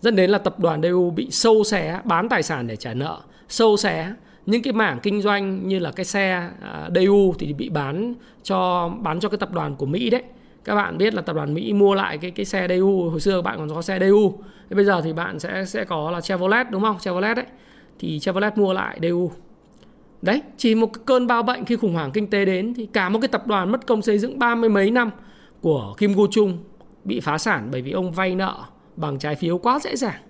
[0.00, 3.20] Dẫn đến là tập đoàn DU bị sâu xé, bán tài sản để trả nợ,
[3.48, 4.12] sâu xé.
[4.46, 8.90] Những cái mảng kinh doanh như là cái xe à, DU thì bị bán cho
[9.00, 10.22] bán cho cái tập đoàn của Mỹ đấy.
[10.64, 13.42] Các bạn biết là tập đoàn Mỹ mua lại cái cái xe DU hồi xưa
[13.42, 14.32] bạn còn có xe Daewoo
[14.70, 16.98] bây giờ thì bạn sẽ sẽ có là Chevrolet, đúng không?
[16.98, 17.46] Chevrolet đấy.
[17.98, 19.30] Thì Chevrolet mua lại DU
[20.22, 23.18] đấy, chỉ một cơn bao bệnh khi khủng hoảng kinh tế đến thì cả một
[23.22, 25.10] cái tập đoàn mất công xây dựng ba mươi mấy năm
[25.60, 26.58] của Kim Go Chung
[27.04, 28.54] bị phá sản bởi vì ông vay nợ
[28.96, 30.20] bằng trái phiếu quá dễ dàng.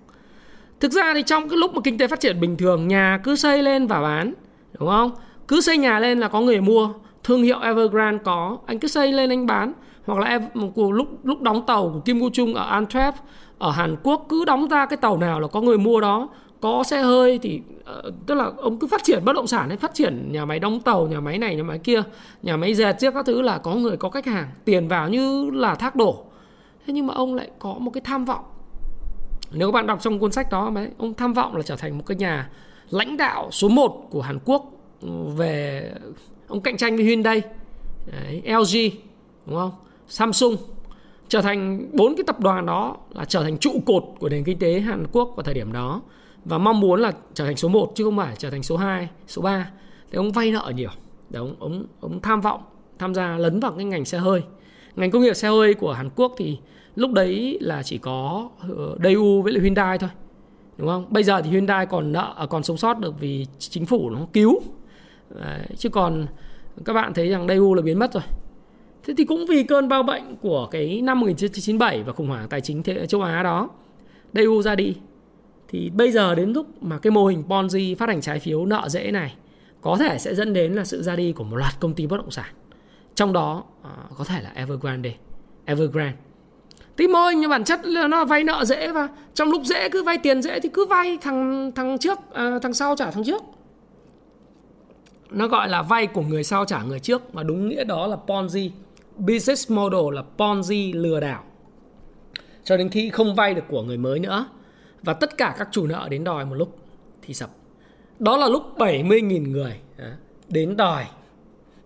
[0.79, 3.35] Thực ra thì trong cái lúc mà kinh tế phát triển bình thường, nhà cứ
[3.35, 4.33] xây lên và bán,
[4.79, 5.11] đúng không?
[5.47, 6.89] Cứ xây nhà lên là có người mua.
[7.23, 9.73] Thương hiệu Evergrande có, anh cứ xây lên anh bán.
[10.05, 10.39] Hoặc là
[10.75, 13.11] của lúc lúc đóng tàu của Kim Gu Chung ở Antwerp,
[13.57, 16.29] ở Hàn Quốc, cứ đóng ra cái tàu nào là có người mua đó
[16.61, 19.77] có xe hơi thì uh, tức là ông cứ phát triển bất động sản ấy
[19.77, 22.03] phát triển nhà máy đóng tàu nhà máy này nhà máy kia
[22.43, 25.49] nhà máy dệt chiếc các thứ là có người có khách hàng tiền vào như
[25.49, 26.23] là thác đổ.
[26.85, 28.43] Thế nhưng mà ông lại có một cái tham vọng.
[29.51, 31.97] Nếu các bạn đọc trong cuốn sách đó đấy ông tham vọng là trở thành
[31.97, 32.49] một cái nhà
[32.89, 35.91] lãnh đạo số 1 của Hàn Quốc ừ, về
[36.47, 37.41] ông cạnh tranh với Hyundai
[38.05, 38.97] đấy, LG
[39.45, 39.71] đúng không?
[40.07, 40.55] Samsung
[41.27, 44.59] trở thành bốn cái tập đoàn đó là trở thành trụ cột của nền kinh
[44.59, 46.01] tế Hàn Quốc vào thời điểm đó
[46.45, 49.09] và mong muốn là trở thành số 1 chứ không phải trở thành số 2,
[49.27, 49.71] số 3.
[50.11, 50.89] Thì ông vay nợ nhiều.
[51.29, 52.61] Để ông ông ông tham vọng
[52.99, 54.41] tham gia lấn vào cái ngành xe hơi.
[54.95, 56.57] Ngành công nghiệp xe hơi của Hàn Quốc thì
[56.95, 60.09] lúc đấy là chỉ có ờ, Daewoo với lại Hyundai thôi.
[60.77, 61.05] Đúng không?
[61.09, 64.19] Bây giờ thì Hyundai còn nợ à, còn sống sót được vì chính phủ nó
[64.33, 64.61] cứu.
[65.29, 66.27] Đấy, chứ còn
[66.85, 68.23] các bạn thấy rằng Daewoo là biến mất rồi.
[69.03, 72.61] Thế thì cũng vì cơn bao bệnh của cái năm 1997 và khủng hoảng tài
[72.61, 73.69] chính châu Á đó,
[74.33, 74.95] Daewoo ra đi
[75.67, 78.89] thì bây giờ đến lúc mà cái mô hình Ponzi phát hành trái phiếu nợ
[78.89, 79.35] dễ này
[79.81, 82.17] có thể sẽ dẫn đến là sự ra đi của một loạt công ty bất
[82.17, 82.53] động sản.
[83.15, 85.13] Trong đó uh, có thể là Evergrande.
[85.65, 86.17] Evergrande.
[86.95, 89.89] Tí mô hình nhưng bản chất là nó vay nợ dễ và trong lúc dễ
[89.89, 93.23] cứ vay tiền dễ thì cứ vay thằng thằng trước à, thằng sau trả thằng
[93.23, 93.43] trước.
[95.29, 98.17] Nó gọi là vay của người sau trả người trước mà đúng nghĩa đó là
[98.27, 98.69] Ponzi.
[99.17, 101.43] Business model là Ponzi lừa đảo.
[102.63, 104.47] Cho đến khi không vay được của người mới nữa
[105.03, 106.77] và tất cả các chủ nợ đến đòi một lúc
[107.21, 107.49] thì sập.
[108.19, 109.79] Đó là lúc 70.000 người
[110.47, 111.05] đến đòi.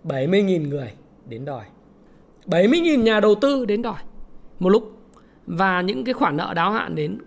[0.03, 0.91] 70.000 người
[1.25, 1.65] đến đòi.
[2.45, 4.01] 70.000 nhà đầu tư đến đòi
[4.59, 4.97] một lúc.
[5.45, 7.17] Và những cái khoản nợ đáo hạn đến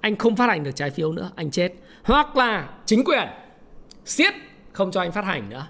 [0.00, 1.72] anh không phát hành được trái phiếu nữa, anh chết.
[2.02, 3.28] Hoặc là chính quyền
[4.04, 4.34] siết
[4.72, 5.66] không cho anh phát hành nữa.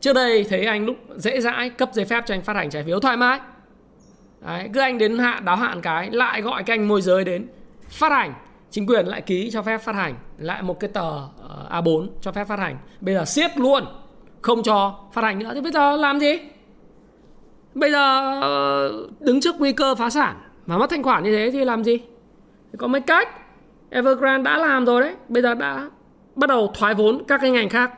[0.00, 2.84] Trước đây thấy anh lúc dễ dãi cấp giấy phép cho anh phát hành trái
[2.84, 3.40] phiếu thoải mái.
[4.40, 7.46] Đấy, cứ anh đến hạn đáo hạn cái lại gọi cái anh môi giới đến
[7.88, 8.34] phát hành
[8.74, 12.32] chính quyền lại ký cho phép phát hành, lại một cái tờ ờ, A4 cho
[12.32, 12.78] phép phát hành.
[13.00, 13.84] Bây giờ siết luôn,
[14.42, 15.50] không cho phát hành nữa.
[15.54, 16.38] Thì bây giờ làm gì?
[17.74, 21.50] Bây giờ ờ, đứng trước nguy cơ phá sản mà mất thanh khoản như thế
[21.50, 21.98] thì làm gì?
[22.72, 23.28] Thì có mấy cách.
[23.90, 25.14] Evergrande đã làm rồi đấy.
[25.28, 25.90] Bây giờ đã
[26.34, 27.92] bắt đầu thoái vốn các cái ngành khác.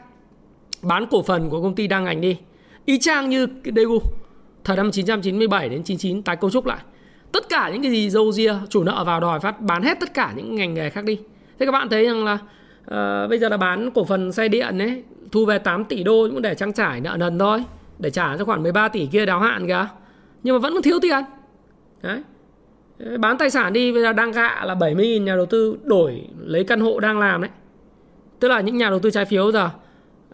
[0.83, 2.37] Bán cổ phần của công ty đa ngành đi.
[2.85, 3.99] Y chang như Daegu.
[4.65, 6.79] Thời năm 1997 đến 99 tái cấu trúc lại
[7.33, 10.15] tất cả những cái gì dâu ria chủ nợ vào đòi phát bán hết tất
[10.15, 11.19] cả những ngành nghề khác đi.
[11.59, 14.79] Thế các bạn thấy rằng là uh, bây giờ là bán cổ phần xe điện
[14.79, 17.65] ấy thu về 8 tỷ đô cũng để trang trải nợ nần thôi
[17.99, 19.87] để trả cho khoản 13 tỷ kia đáo hạn kìa.
[20.43, 21.25] Nhưng mà vẫn còn thiếu tiền.
[22.03, 22.23] Đấy.
[23.19, 26.65] Bán tài sản đi bây giờ đang gạ là 70.000 nhà đầu tư đổi lấy
[26.65, 27.51] căn hộ đang làm đấy.
[28.41, 29.71] Tức là những nhà đầu tư trái phiếu giờ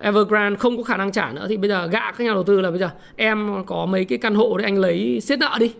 [0.01, 2.61] Evergrande không có khả năng trả nữa thì bây giờ gạ các nhà đầu tư
[2.61, 5.75] là bây giờ em có mấy cái căn hộ để anh lấy xiết nợ đi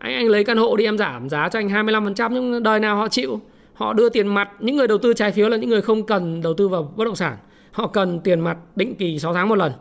[0.00, 2.96] anh anh lấy căn hộ đi em giảm giá cho anh 25% nhưng đời nào
[2.96, 3.40] họ chịu?
[3.74, 6.42] Họ đưa tiền mặt những người đầu tư trái phiếu là những người không cần
[6.42, 7.36] đầu tư vào bất động sản.
[7.72, 9.72] Họ cần tiền mặt định kỳ 6 tháng một lần.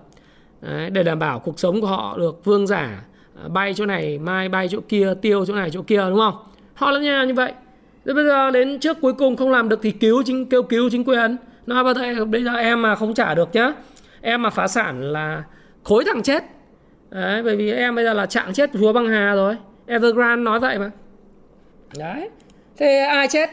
[0.61, 3.03] Đấy, để đảm bảo cuộc sống của họ được vương giả.
[3.43, 6.35] À, bay chỗ này mai bay chỗ kia tiêu chỗ này chỗ kia đúng không?
[6.73, 7.53] Họ là nhà như vậy.
[8.05, 10.89] Thế bây giờ đến trước cuối cùng không làm được thì cứu chính kêu cứu
[10.89, 11.37] chính quyền.
[11.65, 13.73] Nói bây giờ bây giờ em mà không trả được nhá.
[14.21, 15.43] Em mà phá sản là
[15.83, 16.43] khối thằng chết.
[17.09, 19.57] Đấy, bởi vì em bây giờ là trạng chết chúa băng hà rồi.
[19.89, 20.91] Evergrande nói vậy mà.
[21.97, 22.29] Đấy.
[22.77, 23.49] Thế ai chết?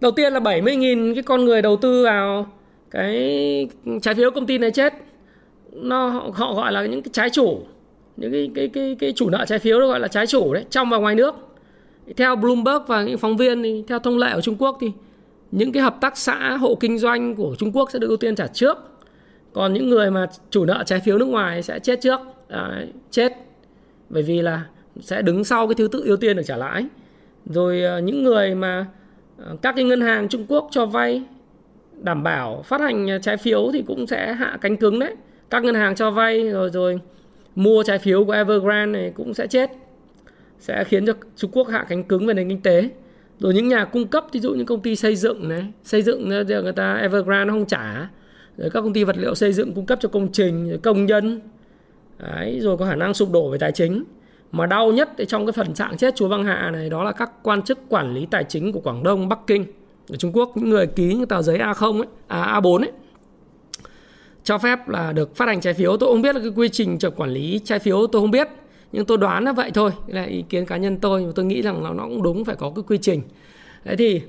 [0.00, 2.46] Đầu tiên là 70.000 cái con người đầu tư vào
[2.90, 3.68] cái
[4.02, 4.94] trái phiếu công ty này chết.
[5.72, 7.60] Nó họ gọi là những cái trái chủ.
[8.16, 10.64] Những cái cái cái cái chủ nợ trái phiếu đó gọi là trái chủ đấy
[10.70, 11.34] trong và ngoài nước.
[12.16, 14.92] Theo Bloomberg và những phóng viên thì theo thông lệ ở Trung Quốc thì
[15.50, 18.34] những cái hợp tác xã hộ kinh doanh của Trung Quốc sẽ được ưu tiên
[18.34, 18.78] trả trước.
[19.52, 22.20] Còn những người mà chủ nợ trái phiếu nước ngoài sẽ chết trước.
[22.48, 23.32] Đấy, chết.
[24.08, 24.64] Bởi vì là
[25.00, 26.86] sẽ đứng sau cái thứ tự ưu tiên được trả lãi.
[27.46, 28.86] Rồi ờ, những người mà
[29.38, 31.22] ờ, các cái ngân hàng Trung Quốc cho vay
[32.02, 35.14] đảm bảo phát hành trái phiếu thì cũng sẽ hạ cánh cứng đấy.
[35.50, 37.00] Các ngân hàng cho vay rồi rồi
[37.54, 39.70] mua trái phiếu của Evergrande này cũng sẽ chết
[40.58, 42.88] sẽ khiến cho Trung Quốc hạ cánh cứng về nền kinh tế.
[43.38, 46.30] Rồi những nhà cung cấp ví dụ như công ty xây dựng này xây dựng
[46.30, 48.08] ờ, người ta Evergrande nó không trả.
[48.56, 51.40] Rồi các công ty vật liệu xây dựng cung cấp cho công trình công nhân.
[52.18, 54.04] Đấy, rồi có khả năng sụp đổ về tài chính
[54.52, 57.30] mà đau nhất trong cái phần trạng chết chúa băng hạ này đó là các
[57.42, 59.64] quan chức quản lý tài chính của Quảng Đông, Bắc Kinh
[60.10, 62.92] ở Trung Quốc những người ký những tờ giấy A0 ấy, à, A4 ấy
[64.44, 65.96] cho phép là được phát hành trái phiếu.
[65.96, 68.48] Tôi không biết là cái quy trình cho quản lý trái phiếu tôi không biết
[68.92, 69.90] nhưng tôi đoán là vậy thôi.
[70.06, 72.56] Đây là ý kiến cá nhân tôi tôi nghĩ rằng nó, nó cũng đúng phải
[72.56, 73.22] có cái quy trình.
[73.84, 74.22] Thế thì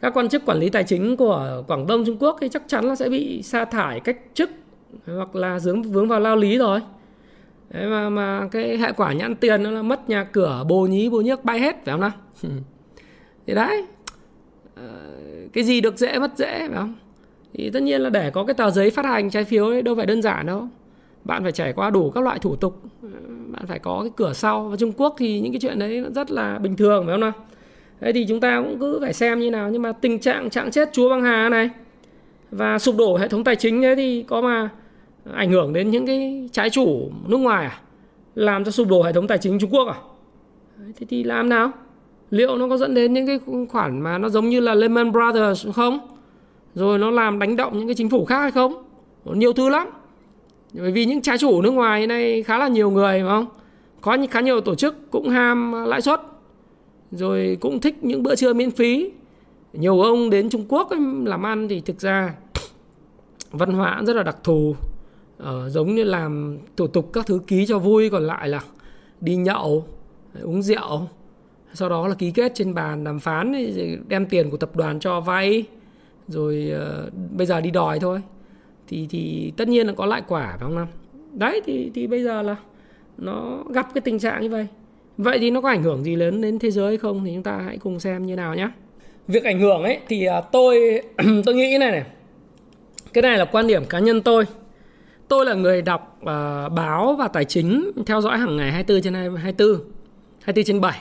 [0.00, 2.84] các quan chức quản lý tài chính của Quảng Đông Trung Quốc thì chắc chắn
[2.84, 4.50] là sẽ bị sa thải cách chức
[5.06, 6.80] hoặc là dướng vướng vào lao lý rồi.
[7.72, 11.08] Đấy mà mà cái hệ quả nhãn tiền nó là mất nhà cửa, bồ nhí,
[11.08, 12.12] bồ nhiếc bay hết, phải không nào?
[13.46, 13.84] Thì đấy
[14.74, 14.88] ờ,
[15.52, 16.94] cái gì được dễ mất dễ, phải không?
[17.54, 19.94] Thì tất nhiên là để có cái tờ giấy phát hành trái phiếu ấy, đâu
[19.94, 20.68] phải đơn giản đâu.
[21.24, 23.08] Bạn phải trải qua đủ các loại thủ tục ờ,
[23.48, 24.68] bạn phải có cái cửa sau.
[24.68, 27.20] Và Trung Quốc thì những cái chuyện đấy nó rất là bình thường, phải không
[27.20, 27.32] nào?
[28.00, 29.70] Thế thì chúng ta cũng cứ phải xem như nào.
[29.70, 31.70] Nhưng mà tình trạng trạng chết chúa băng hà này
[32.50, 34.70] và sụp đổ hệ thống tài chính đấy thì có mà
[35.24, 37.80] ảnh hưởng đến những cái trái chủ nước ngoài à?
[38.34, 39.94] Làm cho sụp đổ hệ thống tài chính Trung Quốc à?
[40.78, 41.70] Thế thì làm nào?
[42.30, 45.66] Liệu nó có dẫn đến những cái khoản mà nó giống như là Lehman Brothers
[45.74, 46.00] không?
[46.74, 48.84] Rồi nó làm đánh động những cái chính phủ khác hay không?
[49.24, 49.88] Nhiều thứ lắm.
[50.72, 53.46] Bởi vì những trái chủ nước ngoài này khá là nhiều người, phải không?
[54.00, 56.20] Có khá nhiều tổ chức cũng ham lãi suất,
[57.10, 59.10] rồi cũng thích những bữa trưa miễn phí.
[59.72, 60.90] Nhiều ông đến Trung Quốc
[61.24, 62.34] làm ăn thì thực ra
[63.50, 64.74] văn hóa rất là đặc thù
[65.42, 68.60] ờ, giống như làm thủ tục các thứ ký cho vui còn lại là
[69.20, 69.84] đi nhậu
[70.42, 71.08] uống rượu.
[71.74, 73.52] Sau đó là ký kết trên bàn đàm phán
[74.08, 75.64] đem tiền của tập đoàn cho vay
[76.28, 78.20] rồi uh, bây giờ đi đòi thôi.
[78.88, 80.86] Thì thì tất nhiên là có lại quả phải không năm
[81.32, 82.56] đấy thì thì bây giờ là
[83.18, 84.66] nó gặp cái tình trạng như vậy.
[85.16, 87.24] Vậy thì nó có ảnh hưởng gì lớn đến thế giới không?
[87.24, 88.68] Thì chúng ta hãy cùng xem như nào nhé.
[89.28, 91.02] Việc ảnh hưởng ấy thì uh, tôi
[91.44, 92.04] tôi nghĩ này này.
[93.12, 94.44] Cái này là quan điểm cá nhân tôi
[95.32, 99.14] tôi là người đọc uh, báo và tài chính theo dõi hàng ngày 24 trên
[99.14, 99.68] 24
[100.42, 101.00] 24 trên 7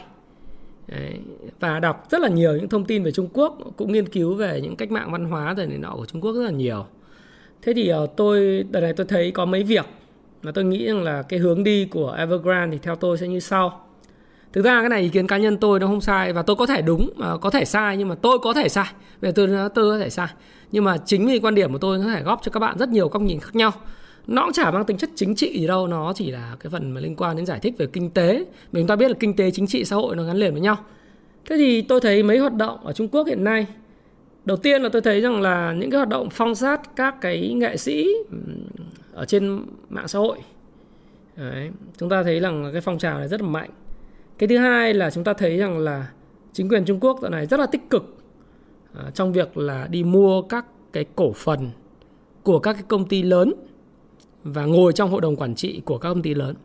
[0.88, 1.20] Đấy.
[1.60, 4.62] và đọc rất là nhiều những thông tin về Trung Quốc cũng nghiên cứu về
[4.62, 6.86] những cách mạng văn hóa rồi này nọ của Trung Quốc rất là nhiều.
[7.62, 9.86] Thế thì uh, tôi đợt này tôi thấy có mấy việc
[10.42, 13.40] mà tôi nghĩ rằng là cái hướng đi của Evergrande thì theo tôi sẽ như
[13.40, 13.86] sau.
[14.54, 16.66] Thực ra cái này ý kiến cá nhân tôi nó không sai và tôi có
[16.66, 18.88] thể đúng mà có thể sai nhưng mà tôi có thể sai.
[19.22, 20.28] Về tôi tôi có thể sai.
[20.72, 22.78] Nhưng mà chính vì quan điểm của tôi nó có thể góp cho các bạn
[22.78, 23.72] rất nhiều góc nhìn khác nhau
[24.28, 26.92] nó cũng chả mang tính chất chính trị gì đâu nó chỉ là cái phần
[26.92, 28.46] mà liên quan đến giải thích về kinh tế.
[28.72, 30.78] Mình ta biết là kinh tế chính trị xã hội nó gắn liền với nhau.
[31.46, 33.68] Thế thì tôi thấy mấy hoạt động ở Trung Quốc hiện nay
[34.46, 37.54] đầu tiên là tôi thấy rằng là những cái hoạt động phong sát các cái
[37.54, 38.08] nghệ sĩ
[39.14, 40.38] ở trên mạng xã hội.
[41.36, 43.70] Đấy, chúng ta thấy rằng cái phong trào này rất là mạnh.
[44.38, 46.08] Cái thứ hai là chúng ta thấy rằng là
[46.54, 48.16] chính quyền Trung Quốc dạo này rất là tích cực
[48.94, 51.70] ờ, trong việc là đi mua các cái cổ phần
[52.44, 53.54] của các cái công ty lớn
[54.44, 56.56] và ngồi trong hội đồng quản trị của các công ty lớn.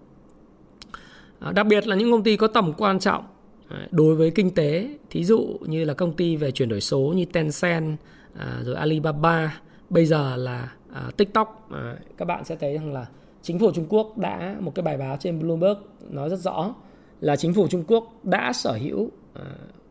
[1.38, 3.24] À, đặc biệt là những công ty có tầm quan trọng
[3.68, 7.00] à, đối với kinh tế, thí dụ như là công ty về chuyển đổi số
[7.00, 7.98] như Tencent,
[8.34, 9.60] à, rồi Alibaba,
[9.90, 10.72] bây giờ là
[11.16, 11.68] TikTok.
[12.16, 13.06] Các bạn sẽ thấy rằng là
[13.42, 15.78] chính phủ Trung Quốc đã một cái bài báo trên Bloomberg
[16.10, 16.74] nói rất rõ
[17.20, 19.10] là chính phủ Trung Quốc đã sở hữu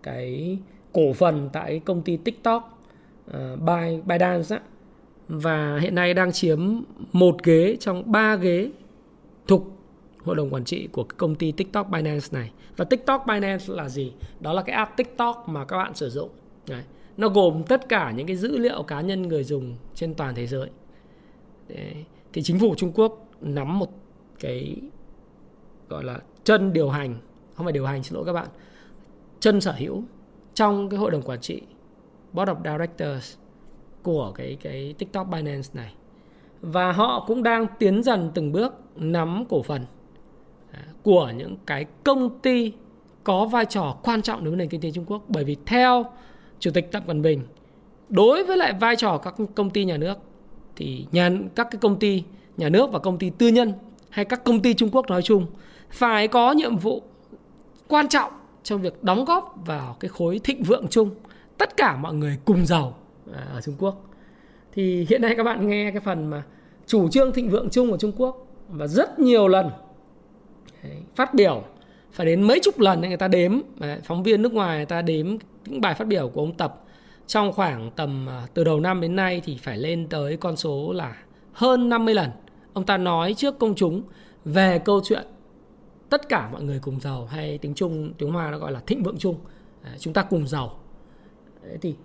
[0.04, 0.58] cái
[0.93, 2.80] cổ phần tại công ty TikTok,
[4.08, 4.60] ByteDance
[5.27, 6.81] và hiện nay đang chiếm
[7.13, 8.71] một ghế trong ba ghế
[9.47, 9.63] thuộc
[10.23, 12.51] hội đồng quản trị của công ty TikTok Binance này.
[12.77, 14.13] Và TikTok Binance là gì?
[14.39, 16.29] Đó là cái app TikTok mà các bạn sử dụng.
[16.69, 16.83] Đấy.
[17.17, 20.47] Nó gồm tất cả những cái dữ liệu cá nhân người dùng trên toàn thế
[20.47, 20.69] giới.
[21.67, 22.05] Đấy.
[22.33, 23.89] Thì chính phủ Trung Quốc nắm một
[24.39, 24.75] cái
[25.89, 27.15] gọi là chân điều hành,
[27.55, 28.47] không phải điều hành xin lỗi các bạn,
[29.39, 30.03] chân sở hữu
[30.53, 31.61] trong cái hội đồng quản trị
[32.33, 33.38] Board of Directors
[34.06, 35.94] của cái cái TikTok Binance này.
[36.62, 39.86] Và họ cũng đang tiến dần từng bước nắm cổ phần
[40.72, 42.74] à, của những cái công ty
[43.24, 45.24] có vai trò quan trọng đối với nền kinh tế Trung Quốc.
[45.28, 46.06] Bởi vì theo
[46.60, 47.41] chủ tịch Tập Cận Bình,
[48.10, 50.18] đối với lại vai trò các công ty nhà nước,
[50.76, 52.24] thì nhà, các cái công ty
[52.58, 53.74] nhà nước và công ty tư nhân
[54.10, 55.46] hay các công ty Trung Quốc nói chung
[55.89, 57.02] phải có nhiệm vụ
[57.88, 58.32] quan trọng
[58.63, 61.10] trong việc đóng góp vào cái khối thịnh vượng chung.
[61.58, 62.94] Tất cả mọi người cùng giàu.
[63.36, 64.04] À, ở Trung Quốc.
[64.71, 66.43] Thì hiện nay các bạn nghe cái phần mà
[66.88, 69.69] chủ trương thịnh vượng chung của Trung Quốc và rất nhiều lần
[70.84, 71.63] đấy, phát biểu
[72.12, 75.02] phải đến mấy chục lần người ta đếm đấy, phóng viên nước ngoài người ta
[75.02, 76.82] đếm những bài phát biểu của ông Tập
[77.28, 80.93] trong khoảng tầm à, từ đầu năm đến nay thì phải lên tới con số
[80.93, 81.17] là
[81.54, 82.30] hơn 50 lần.
[82.74, 84.04] Ông ta nói trước công chúng
[84.45, 85.24] về câu chuyện
[86.10, 89.04] tất cả mọi người cùng giàu hay tiếng Trung tiếng Hoa nó gọi là thịnh
[89.04, 89.36] vượng chung
[89.84, 90.80] à, chúng ta cùng giàu.
[91.82, 91.95] Thì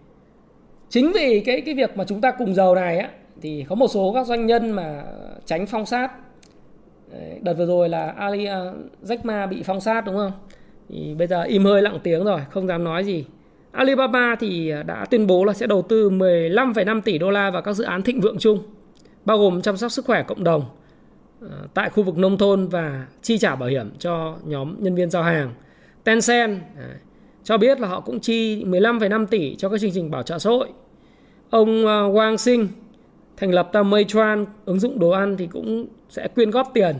[0.90, 3.10] chính vì cái cái việc mà chúng ta cùng giàu này á
[3.42, 5.04] thì có một số các doanh nhân mà
[5.44, 6.12] tránh phong sát.
[7.40, 8.60] Đợt vừa rồi là Ali à,
[9.02, 10.32] Jack Ma bị phong sát đúng không?
[10.88, 13.24] Thì bây giờ im hơi lặng tiếng rồi không dám nói gì.
[13.72, 17.72] Alibaba thì đã tuyên bố là sẽ đầu tư 15,5 tỷ đô la vào các
[17.72, 18.58] dự án thịnh vượng chung
[19.24, 20.64] bao gồm chăm sóc sức khỏe cộng đồng
[21.42, 25.10] à, tại khu vực nông thôn và chi trả bảo hiểm cho nhóm nhân viên
[25.10, 25.54] giao hàng.
[26.04, 26.88] Tencent à,
[27.44, 30.50] cho biết là họ cũng chi 15,5 tỷ cho các chương trình bảo trợ xã
[30.50, 30.68] hội.
[31.50, 32.68] Ông à, Wang Sinh
[33.36, 36.96] thành lập ra Meituan ứng dụng đồ ăn thì cũng sẽ quyên góp tiền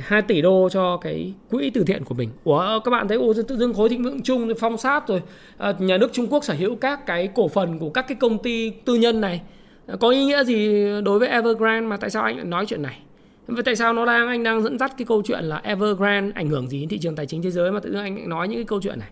[0.00, 2.30] 2 tỷ đô cho cái quỹ từ thiện của mình.
[2.44, 5.22] Ủa các bạn thấy ô tự dưng khối thịnh vượng chung phong sát rồi
[5.58, 8.38] à, nhà nước Trung Quốc sở hữu các cái cổ phần của các cái công
[8.38, 9.42] ty tư nhân này
[9.86, 12.82] à, có ý nghĩa gì đối với Evergrande mà tại sao anh lại nói chuyện
[12.82, 12.98] này?
[13.46, 16.48] Và tại sao nó đang anh đang dẫn dắt cái câu chuyện là Evergrande ảnh
[16.48, 18.58] hưởng gì đến thị trường tài chính thế giới mà tự dưng anh nói những
[18.58, 19.08] cái câu chuyện này?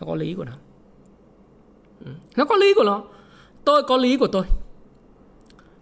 [0.00, 0.52] Nó có lý của nó.
[2.04, 3.02] Ừ, nó có lý của nó.
[3.64, 4.44] Tôi có lý của tôi.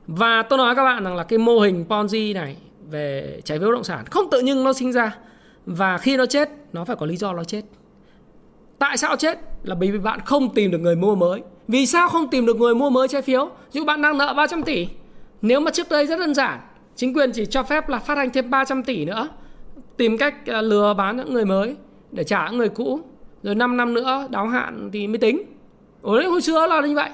[0.06, 2.56] Và tôi nói các bạn rằng là cái mô hình Ponzi này
[2.90, 5.16] về trái phiếu bất động sản không tự nhiên nó sinh ra.
[5.66, 7.62] Và khi nó chết nó phải có lý do nó chết.
[8.78, 9.38] Tại sao chết?
[9.62, 11.42] Là bởi vì bạn không tìm được người mua mới.
[11.68, 13.50] Vì sao không tìm được người mua mới trái phiếu?
[13.70, 14.88] Dù bạn đang nợ 300 tỷ
[15.42, 16.60] nếu mà trước đây rất đơn giản
[16.96, 19.28] chính quyền chỉ cho phép là phát hành thêm 300 tỷ nữa
[19.96, 21.76] tìm cách à, lừa bán những người mới
[22.12, 23.00] để trả những người cũ
[23.42, 25.42] rồi 5 năm nữa, đáo hạn thì mới tính.
[26.02, 27.10] Ủa hồi xưa là như vậy.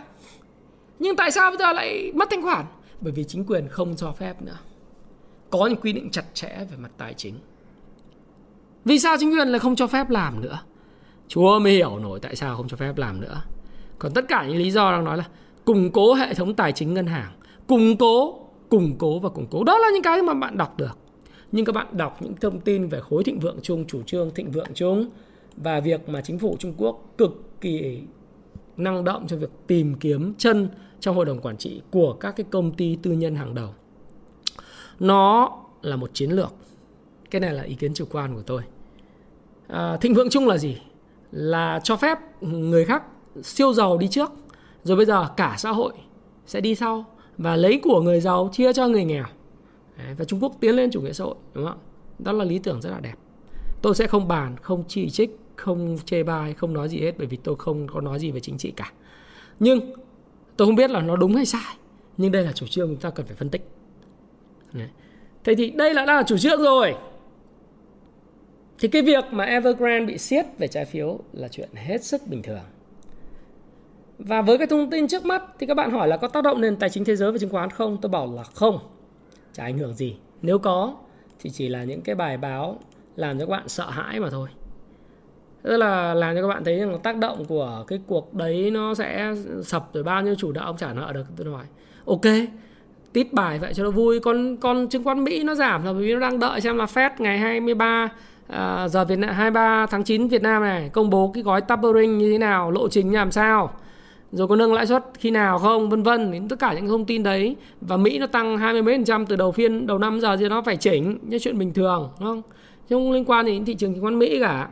[0.99, 2.65] Nhưng tại sao bây giờ lại mất thanh khoản?
[3.01, 4.59] Bởi vì chính quyền không cho phép nữa.
[5.51, 7.35] Có những quy định chặt chẽ về mặt tài chính.
[8.85, 10.59] Vì sao chính quyền lại không cho phép làm nữa?
[11.29, 13.43] Chúa mới hiểu nổi tại sao không cho phép làm nữa.
[13.99, 15.25] Còn tất cả những lý do đang nói là
[15.65, 17.33] củng cố hệ thống tài chính ngân hàng.
[17.67, 19.65] Củng cố củng cố và củng cố.
[19.65, 20.99] Đó là những cái mà bạn đọc được.
[21.53, 24.51] Nhưng các bạn đọc những thông tin về khối thịnh vượng chung, chủ trương thịnh
[24.51, 25.11] vượng chung
[25.57, 28.03] và việc mà chính phủ Trung Quốc cực kỳ
[28.77, 30.69] năng động cho việc tìm kiếm chân
[31.01, 33.69] trong hội đồng quản trị của các cái công ty tư nhân hàng đầu.
[35.01, 36.55] Nó là một chiến lược.
[37.31, 38.62] Cái này là ý kiến chủ quan của tôi.
[39.67, 40.77] À, thịnh vượng chung là gì?
[41.33, 43.03] Là cho phép người khác
[43.43, 44.33] siêu giàu đi trước
[44.85, 45.93] rồi bây giờ cả xã hội
[46.47, 47.05] sẽ đi sau
[47.38, 49.25] và lấy của người giàu chia cho người nghèo.
[49.99, 51.79] Đấy, và Trung Quốc tiến lên chủ nghĩa xã hội đúng không?
[52.19, 53.14] Đó là lý tưởng rất là đẹp.
[53.83, 57.27] Tôi sẽ không bàn không chỉ trích không chê bai, không nói gì hết, bởi
[57.27, 58.93] vì tôi không có nói gì về chính trị cả
[59.61, 59.93] nhưng
[60.57, 61.77] tôi không biết là nó đúng hay sai,
[62.17, 63.69] nhưng đây là chủ trương chúng ta cần phải phân tích
[65.45, 66.95] Thế thì đây là đang là chủ trương rồi.
[68.79, 72.43] Thì cái việc mà Evergrande bị siết về trái phiếu là chuyện hết sức bình
[72.43, 72.64] thường.
[74.19, 76.61] Và với cái thông tin trước mắt thì các bạn hỏi là có tác động
[76.61, 77.99] nền tài chính thế giới và chứng khoán không?
[78.03, 78.79] Tôi bảo là không.
[79.53, 80.17] Chả ảnh hưởng gì.
[80.43, 80.97] Nếu có
[81.38, 82.79] thì chỉ là những cái bài báo
[83.17, 84.49] làm cho các bạn sợ hãi mà thôi.
[85.64, 88.94] Tức là làm cho các bạn thấy rằng tác động của cái cuộc đấy nó
[88.94, 91.64] sẽ sập rồi bao nhiêu chủ nợ ông trả nợ được tôi nói.
[92.05, 92.20] Ok,
[93.12, 94.20] tít bài vậy cho nó vui.
[94.20, 97.11] Con con chứng khoán Mỹ nó giảm là vì nó đang đợi xem là Fed
[97.18, 98.09] ngày 23
[98.48, 102.18] à, giờ Việt Nam 23 tháng 9 Việt Nam này công bố cái gói tapering
[102.18, 103.70] như thế nào lộ trình làm sao
[104.33, 106.31] rồi có nâng lãi suất khi nào không vân vân.
[106.33, 109.05] Đến tất cả những thông tin đấy và Mỹ nó tăng hai mươi mấy phần
[109.05, 112.11] trăm từ đầu phiên đầu năm giờ thì nó phải chỉnh như chuyện bình thường
[112.20, 112.42] đúng không?
[112.88, 114.68] Chứ không liên quan đến thị trường chứng khoán Mỹ cả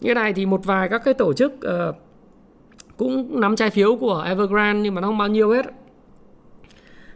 [0.00, 1.96] như này thì một vài các cái tổ chức uh,
[2.96, 5.66] cũng nắm trái phiếu của Evergrande nhưng mà nó không bao nhiêu hết.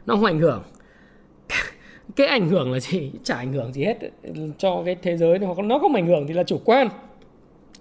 [0.07, 0.63] Nó không ảnh hưởng.
[2.17, 3.13] Cái ảnh hưởng là gì?
[3.25, 3.99] Chả ảnh hưởng gì hết.
[4.59, 6.89] Cho cái thế giới hoặc nó không ảnh hưởng thì là chủ quan.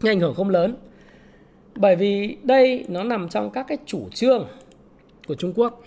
[0.02, 0.76] Nhưng ảnh hưởng không lớn.
[1.76, 4.48] Bởi vì đây nó nằm trong các cái chủ trương
[5.28, 5.84] của Trung Quốc.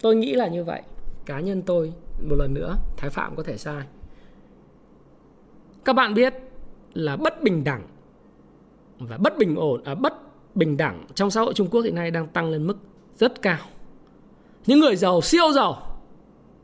[0.00, 0.82] Tôi nghĩ là như vậy.
[1.26, 1.92] Cá nhân tôi
[2.28, 3.82] một lần nữa Thái Phạm có thể sai.
[5.84, 6.34] Các bạn biết
[6.94, 7.82] là bất bình đẳng
[9.06, 10.14] và bất bình ổn à, bất
[10.54, 12.78] bình đẳng trong xã hội Trung Quốc hiện nay đang tăng lên mức
[13.16, 13.58] rất cao
[14.66, 15.98] những người giàu siêu giàu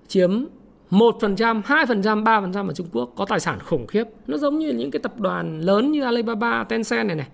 [0.09, 0.45] chiếm
[0.91, 4.05] 1%, 2%, 3% ở Trung Quốc có tài sản khủng khiếp.
[4.27, 7.27] Nó giống như những cái tập đoàn lớn như Alibaba, Tencent này này.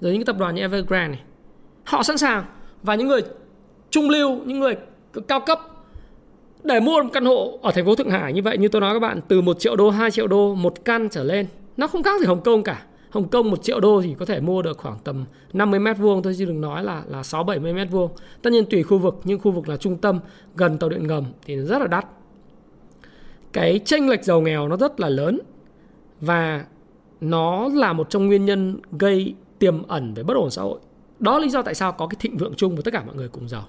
[0.00, 1.24] Rồi những cái tập đoàn như Evergrande này.
[1.84, 2.44] Họ sẵn sàng
[2.82, 3.20] và những người
[3.90, 4.76] trung lưu, những người
[5.28, 5.60] cao cấp
[6.64, 8.94] để mua một căn hộ ở thành phố Thượng Hải như vậy như tôi nói
[8.94, 11.46] các bạn từ 1 triệu đô, 2 triệu đô một căn trở lên.
[11.76, 12.82] Nó không khác gì Hồng Kông cả.
[13.10, 16.22] Hồng Kông 1 triệu đô thì có thể mua được khoảng tầm 50 mét vuông
[16.22, 18.10] thôi, chứ đừng nói là là 6 70 mét vuông.
[18.42, 20.20] Tất nhiên tùy khu vực, nhưng khu vực là trung tâm,
[20.56, 22.06] gần tàu điện ngầm thì rất là đắt.
[23.52, 25.38] Cái chênh lệch giàu nghèo nó rất là lớn
[26.20, 26.64] và
[27.20, 30.78] nó là một trong nguyên nhân gây tiềm ẩn về bất ổn xã hội.
[31.18, 33.14] Đó là lý do tại sao có cái thịnh vượng chung của tất cả mọi
[33.14, 33.64] người cùng giàu.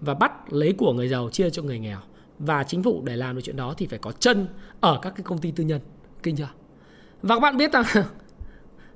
[0.00, 1.98] Và bắt lấy của người giàu chia cho người nghèo.
[2.38, 4.46] Và chính phủ để làm được chuyện đó thì phải có chân
[4.80, 5.80] ở các cái công ty tư nhân.
[6.22, 6.48] Kinh chưa?
[7.22, 7.84] Và các bạn biết rằng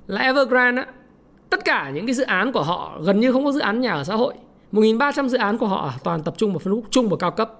[0.09, 0.89] là Evergrande á,
[1.51, 3.93] tất cả những cái dự án của họ gần như không có dự án nhà
[3.93, 4.35] ở xã hội.
[4.73, 7.53] 1.300 dự án của họ toàn tập trung vào phân khúc trung và cao cấp.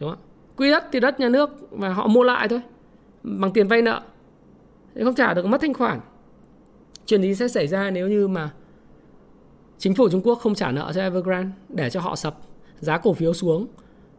[0.00, 0.18] Đúng không?
[0.56, 2.60] quy đất thì đất nhà nước và họ mua lại thôi
[3.22, 4.00] bằng tiền vay nợ.
[4.94, 6.00] Thì không trả được mất thanh khoản.
[7.06, 8.50] Chuyện gì sẽ xảy ra nếu như mà
[9.78, 12.38] chính phủ Trung Quốc không trả nợ cho Evergrande để cho họ sập
[12.80, 13.66] giá cổ phiếu xuống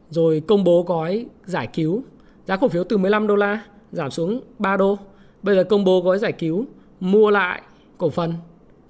[0.10, 2.04] rồi công bố gói giải cứu?
[2.46, 4.98] Giá cổ phiếu từ 15 đô la giảm xuống 3 đô.
[5.44, 6.66] Bây giờ công bố gói giải cứu
[7.00, 7.62] mua lại
[7.98, 8.34] cổ phần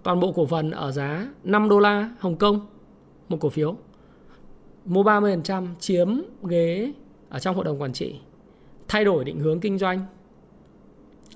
[0.03, 2.59] toàn bộ cổ phần ở giá 5 đô la Hồng Kông
[3.29, 3.75] một cổ phiếu.
[4.85, 6.93] Mua 30% chiếm ghế
[7.29, 8.15] ở trong hội đồng quản trị.
[8.87, 10.05] Thay đổi định hướng kinh doanh.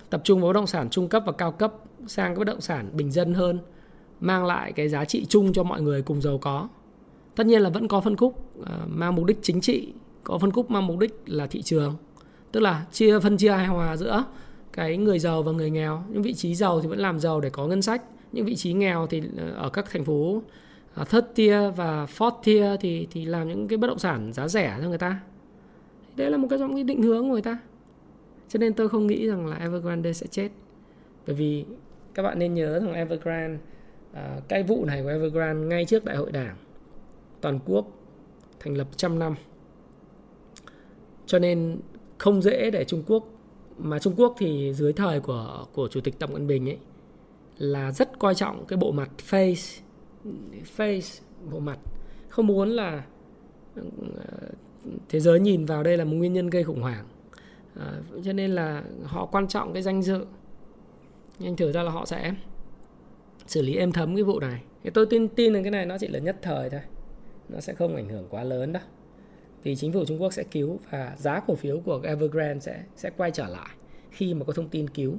[0.09, 1.74] Tập trung vào bất động sản trung cấp và cao cấp
[2.07, 3.59] sang các bất động sản bình dân hơn,
[4.20, 6.67] mang lại cái giá trị chung cho mọi người cùng giàu có.
[7.36, 9.93] Tất nhiên là vẫn có phân khúc ờ, mang mục đích chính trị,
[10.24, 11.95] có phân khúc mang mục đích là thị trường.
[12.51, 14.24] Tức là chia phân chia hài hòa giữa
[14.74, 16.03] cái người giàu và người nghèo.
[16.09, 18.01] Những vị trí giàu thì vẫn làm giàu để có ngân sách.
[18.32, 20.41] Những vị trí nghèo thì ờ, ở các thành phố
[21.01, 24.47] uh, third tier và fourth tier thì thì làm những cái bất động sản giá
[24.47, 25.20] rẻ cho người ta.
[26.15, 27.57] Đấy là một cái trong cái định hướng của người ta.
[28.49, 30.49] Cho nên tôi không nghĩ rằng là Evergrande sẽ chết.
[31.28, 31.65] Bởi vì
[32.13, 33.59] các bạn nên nhớ rằng Evergrande
[34.11, 36.55] uh, cái vụ này của Evergrande ngay trước đại hội đảng
[37.41, 37.86] toàn quốc
[38.59, 39.36] thành lập trăm năm.
[41.26, 41.80] Cho nên
[42.17, 43.38] không dễ để Trung Quốc
[43.80, 46.77] mà Trung Quốc thì dưới thời của của chủ tịch Tập Cận Bình ấy
[47.57, 49.82] là rất coi trọng cái bộ mặt face
[50.77, 51.21] face
[51.51, 51.80] bộ mặt.
[52.30, 53.03] Không muốn là
[53.75, 53.82] ờ,
[55.09, 57.05] thế giới nhìn vào đây là một nguyên nhân gây khủng hoảng.
[57.75, 60.25] À, cho nên là họ quan trọng cái danh dự.
[61.39, 62.34] Nhưng thử ra là họ sẽ
[63.47, 64.61] xử lý êm thấm cái vụ này.
[64.84, 66.82] Thì tôi tin tin rằng cái này nó chỉ là nhất thời thôi.
[67.49, 68.84] Nó sẽ không ảnh hưởng quá lớn đâu
[69.64, 73.10] thì chính phủ Trung Quốc sẽ cứu và giá cổ phiếu của Evergrande sẽ sẽ
[73.18, 73.70] quay trở lại
[74.12, 75.14] khi mà có thông tin cứu.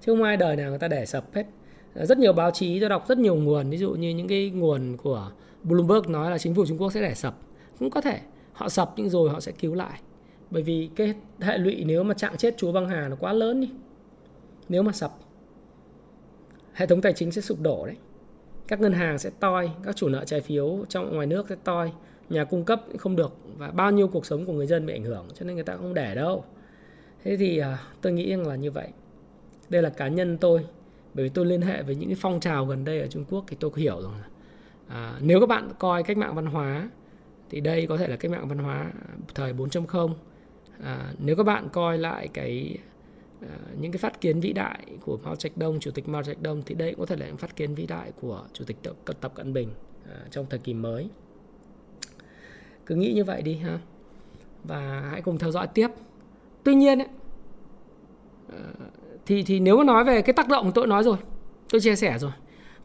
[0.00, 1.46] Chứ không ai đời nào người ta để sập hết.
[1.94, 4.96] Rất nhiều báo chí, tôi đọc rất nhiều nguồn, ví dụ như những cái nguồn
[4.96, 5.30] của
[5.62, 7.38] Bloomberg nói là chính phủ Trung Quốc sẽ để sập.
[7.78, 8.20] Cũng có thể
[8.52, 10.00] họ sập nhưng rồi họ sẽ cứu lại.
[10.50, 13.60] Bởi vì cái hệ lụy nếu mà chạm chết chúa băng hà nó quá lớn
[13.60, 13.70] đi.
[14.68, 15.12] Nếu mà sập,
[16.72, 17.96] hệ thống tài chính sẽ sụp đổ đấy.
[18.68, 21.92] Các ngân hàng sẽ toi, các chủ nợ trái phiếu trong, ngoài nước sẽ toi
[22.30, 25.04] nhà cung cấp không được và bao nhiêu cuộc sống của người dân bị ảnh
[25.04, 26.44] hưởng cho nên người ta không để đâu.
[27.24, 28.88] Thế thì à, tôi nghĩ rằng là như vậy.
[29.68, 30.66] Đây là cá nhân tôi
[31.14, 33.44] bởi vì tôi liên hệ với những cái phong trào gần đây ở Trung Quốc
[33.48, 34.22] thì tôi hiểu rằng
[34.88, 36.90] à, nếu các bạn coi cách mạng văn hóa
[37.50, 38.92] thì đây có thể là cách mạng văn hóa
[39.34, 40.14] thời 4.0
[40.82, 42.78] à, nếu các bạn coi lại cái
[43.42, 46.42] à, những cái phát kiến vĩ đại của Mao Trạch Đông, Chủ tịch Mao Trạch
[46.42, 48.76] Đông thì đây cũng có thể là những phát kiến vĩ đại của Chủ tịch
[48.82, 49.68] Tập, Tập Cận Bình
[50.08, 51.08] à, trong thời kỳ mới.
[52.86, 53.78] Cứ nghĩ như vậy đi ha.
[54.64, 55.88] Và hãy cùng theo dõi tiếp.
[56.64, 57.08] Tuy nhiên ấy,
[58.52, 58.58] ờ,
[59.26, 61.16] thì thì nếu mà nói về cái tác động tôi nói rồi
[61.70, 62.30] tôi chia sẻ rồi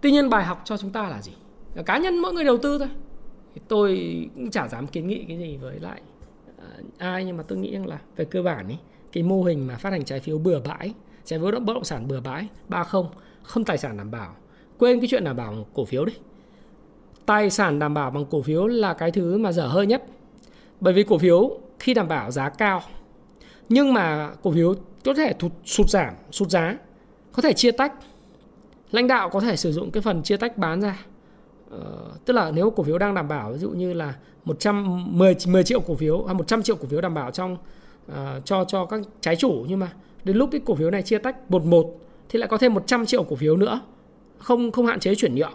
[0.02, 1.32] tuy nhiên bài học cho chúng ta là gì
[1.76, 2.90] là cá nhân mỗi người đầu tư thôi
[3.56, 4.00] thì tôi
[4.36, 6.02] cũng chả dám kiến nghị cái gì với lại
[6.58, 8.78] ờ, ai nhưng mà tôi nghĩ rằng là về cơ bản ấy
[9.12, 10.94] cái mô hình mà phát hành trái phiếu bừa bãi
[11.26, 13.10] trái phiếu bất động sản bừa bãi ba không
[13.44, 14.36] không tài sản đảm bảo
[14.78, 16.14] quên cái chuyện đảm bảo cổ phiếu đi
[17.26, 20.04] tài sản đảm bảo bằng cổ phiếu là cái thứ mà dở hơi nhất.
[20.80, 22.82] Bởi vì cổ phiếu khi đảm bảo giá cao
[23.70, 24.74] nhưng mà cổ phiếu
[25.06, 26.78] có thể thụt, sụt giảm sụt giá
[27.32, 27.94] có thể chia tách.
[28.92, 31.06] Lãnh đạo có thể sử dụng cái phần chia tách bán ra.
[31.70, 34.14] Ờ, tức là nếu cổ phiếu đang đảm bảo ví dụ như là
[34.46, 37.58] 110 10 triệu cổ phiếu à, hay 100 triệu cổ phiếu đảm bảo trong
[38.12, 38.16] uh,
[38.46, 39.94] cho cho các trái chủ nhưng mà
[40.24, 42.00] đến lúc cái cổ phiếu này chia tách một một
[42.30, 43.82] thì lại có thêm 100 triệu cổ phiếu nữa.
[44.38, 45.54] Không không hạn chế chuyển nhượng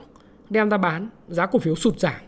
[0.50, 2.20] đem ra bán giá cổ phiếu sụt giảm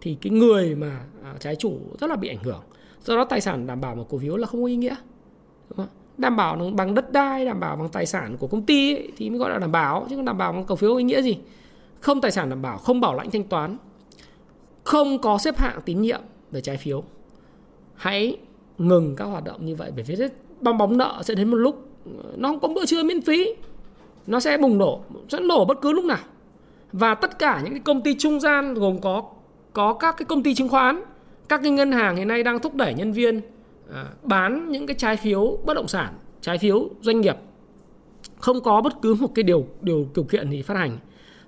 [0.00, 2.60] thì cái người mà à, trái chủ rất là bị ảnh hưởng.
[3.04, 4.96] Do đó tài sản đảm bảo một cổ phiếu là không có ý nghĩa
[5.68, 5.88] đúng không?
[6.18, 9.30] đảm bảo bằng đất đai đảm bảo bằng tài sản của công ty ấy, thì
[9.30, 11.22] mới gọi là đảm bảo chứ không đảm bảo bằng cổ phiếu có ý nghĩa
[11.22, 11.38] gì?
[12.00, 13.76] Không tài sản đảm bảo không bảo lãnh thanh toán
[14.84, 17.04] không có xếp hạng tín nhiệm về trái phiếu.
[17.94, 18.36] Hãy
[18.78, 20.16] ngừng các hoạt động như vậy bởi vì
[20.60, 21.88] bong bóng nợ sẽ đến một lúc
[22.36, 23.54] nó không có bữa trưa miễn phí
[24.26, 26.18] nó sẽ bùng nổ sẽ nổ bất cứ lúc nào
[26.92, 29.22] và tất cả những cái công ty trung gian gồm có
[29.72, 31.02] có các cái công ty chứng khoán
[31.48, 33.40] các cái ngân hàng hiện nay đang thúc đẩy nhân viên
[33.94, 37.36] À, bán những cái trái phiếu bất động sản trái phiếu doanh nghiệp
[38.38, 40.98] không có bất cứ một cái điều điều điều kiện gì phát hành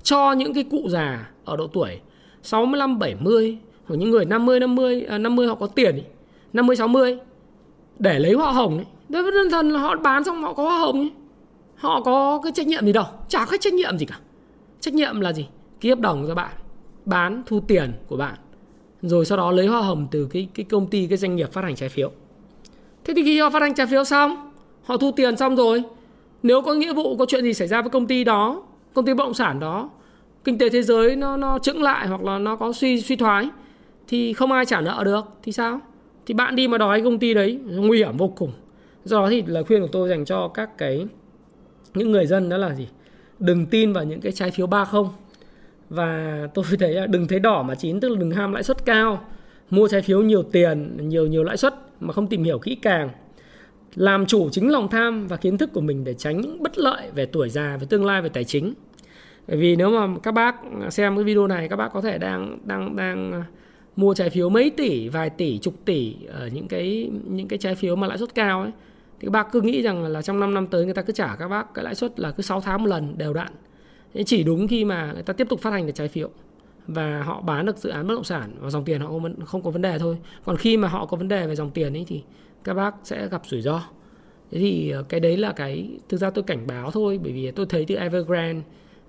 [0.03, 2.01] cho những cái cụ già ở độ tuổi
[2.43, 6.03] 65 70 hoặc những người 50 50 à, 50 họ có tiền ý,
[6.53, 7.18] 50 60
[7.99, 8.86] để lấy hoa hồng ấy.
[9.09, 11.11] Đơn thần là họ bán xong họ có hoa hồng ấy.
[11.74, 14.18] Họ có cái trách nhiệm gì đâu, chả có trách nhiệm gì cả.
[14.81, 15.49] Trách nhiệm là gì?
[15.81, 16.55] Ký hợp đồng cho bạn,
[17.05, 18.35] bán thu tiền của bạn.
[19.03, 21.64] Rồi sau đó lấy hoa hồng từ cái cái công ty cái doanh nghiệp phát
[21.64, 22.11] hành trái phiếu.
[23.05, 24.51] Thế thì khi họ phát hành trái phiếu xong
[24.83, 25.83] Họ thu tiền xong rồi
[26.43, 28.62] Nếu có nghĩa vụ có chuyện gì xảy ra với công ty đó
[28.95, 29.91] Công ty bất động sản đó
[30.45, 33.49] Kinh tế thế giới nó nó chững lại Hoặc là nó có suy suy thoái
[34.09, 35.81] Thì không ai trả nợ được Thì sao
[36.26, 38.53] Thì bạn đi mà đòi công ty đấy Nguy hiểm vô cùng
[39.05, 41.07] Do đó thì lời khuyên của tôi dành cho các cái
[41.95, 42.89] Những người dân đó là gì
[43.41, 45.09] Đừng tin vào những cái trái phiếu ba không.
[45.91, 48.84] Và tôi thấy là đừng thấy đỏ mà chín, Tức là đừng ham lãi suất
[48.84, 49.24] cao.
[49.70, 53.11] Mua trái phiếu nhiều tiền, Nhiều nhiều lãi suất mà không tìm hiểu kỹ càng.
[53.95, 57.11] Làm chủ chính lòng tham và kiến thức của mình để tránh những bất lợi
[57.14, 58.74] về tuổi già, về tương lai, về tài chính.
[59.49, 60.57] Bởi vì nếu mà các bác
[60.91, 63.45] xem cái video này, các bác có thể đang đang đang à,
[63.97, 67.74] mua trái phiếu mấy tỷ, vài tỷ, chục tỷ ở những cái những cái trái
[67.74, 68.70] phiếu mà lãi suất cao ấy
[69.21, 71.37] thì các bác cứ nghĩ rằng là trong 5 năm tới người ta cứ trả
[71.37, 73.53] các bác cái lãi suất là cứ 6 tháng một lần đều đặn.
[74.14, 76.31] Thế chỉ đúng khi mà người ta tiếp tục phát hành được trái phiếu
[76.87, 79.12] và họ bán được dự án bất động sản và dòng tiền họ
[79.45, 80.16] không có vấn đề thôi.
[80.45, 82.23] Còn khi mà họ có vấn đề về dòng tiền ấy thì
[82.64, 83.83] các bác sẽ gặp rủi ro.
[84.51, 87.51] Thế thì ờ, cái đấy là cái thực ra tôi cảnh báo thôi bởi vì
[87.51, 88.62] tôi thấy từ Evergrande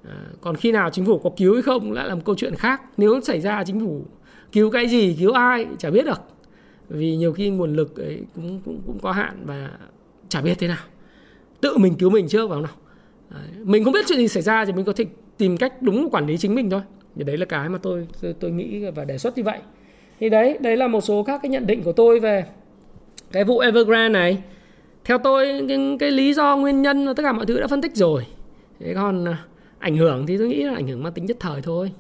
[0.04, 2.56] à, còn khi nào chính phủ có cứu hay không lại là một câu chuyện
[2.56, 2.82] khác.
[2.98, 4.06] Nếu xảy ra chính phủ
[4.52, 6.22] cứu cái gì cứu ai chả biết được.
[6.90, 9.70] Vì nhiều khi nguồn lực ấy cũng cũng cũng có hạn và
[10.32, 10.84] chả biết thế nào.
[11.62, 12.72] Tự mình cứu mình trước vào nào.
[13.30, 13.42] Đấy.
[13.64, 15.06] mình không biết chuyện gì xảy ra thì mình có thể
[15.38, 16.82] tìm cách đúng quản lý chính mình thôi.
[17.16, 19.60] Thì đấy là cái mà tôi tôi, tôi nghĩ và đề xuất như vậy.
[20.20, 22.46] Thì đấy đấy là một số các cái nhận định của tôi về
[23.32, 24.44] cái vụ Evergrande này.
[25.06, 27.96] Theo tôi cái, cái lý do nguyên nhân tất cả mọi thứ đã phân tích
[27.96, 28.26] rồi
[28.80, 29.46] thế còn à,
[29.80, 31.92] ảnh hưởng thì tôi nghĩ là ảnh hưởng mang tính nhất thời thôi.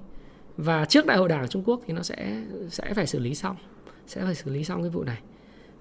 [0.57, 3.55] Và trước đại hội đảng Trung Quốc thì nó sẽ sẽ phải xử lý xong
[4.07, 5.17] sẽ phải xử lý xong cái vụ này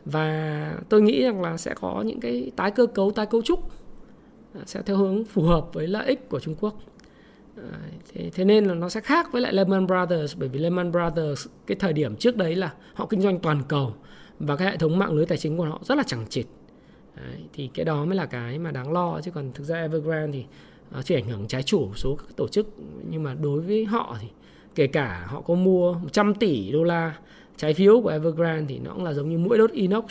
[0.04, 3.70] và tôi nghĩ rằng là sẽ có những cái tái cơ cấu tái cấu trúc
[4.54, 6.74] à, sẽ theo hướng phù hợp với lợi ích của Trung Quốc.
[7.56, 7.78] À,
[8.12, 11.46] thế, thế nên là nó sẽ khác với lại Lehman Brothers bởi vì Lehman Brothers
[11.66, 13.94] cái thời điểm trước đấy là họ kinh doanh toàn cầu
[14.38, 16.46] và cái hệ thống mạng lưới tài chính của họ rất là chẳng chịt.
[17.16, 20.38] Đấy, thì cái đó mới là cái mà đáng lo chứ còn thực ra Evergrande
[20.38, 20.44] thì
[20.92, 22.66] à, chỉ ảnh hưởng trái chủ số các tổ chức
[23.10, 24.28] nhưng mà đối với họ thì
[24.74, 27.18] kể cả họ có mua 100 tỷ đô la
[27.60, 30.04] trái phiếu của Evergrande thì nó cũng là giống như mũi đốt inox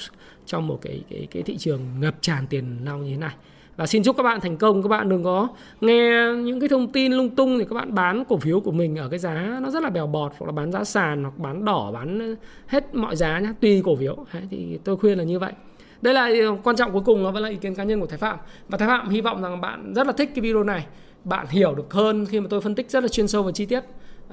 [0.46, 3.36] trong một cái cái cái thị trường ngập tràn tiền nong như thế này.
[3.78, 4.84] Và xin chúc các bạn thành công.
[4.84, 5.48] Các bạn đừng có
[5.82, 8.96] nghe những cái thông tin lung tung thì các bạn bán cổ phiếu của mình
[8.96, 11.66] ở cái giá nó rất là bèo bọt hoặc là bán giá sàn hoặc bán
[11.66, 12.36] đỏ bán
[12.68, 14.26] hết mọi giá nhé tùy cổ phiếu.
[14.34, 15.54] Đấy, thì tôi khuyên là như vậy.
[16.02, 18.08] Đây là ờ, quan trọng cuối cùng nó vẫn là ý kiến cá nhân của
[18.08, 18.38] Thái Phạm.
[18.68, 20.86] Và Thái Phạm hy vọng rằng bạn rất là thích cái video này.
[21.24, 23.66] Bạn hiểu được hơn khi mà tôi phân tích rất là chuyên sâu và chi
[23.66, 23.84] tiết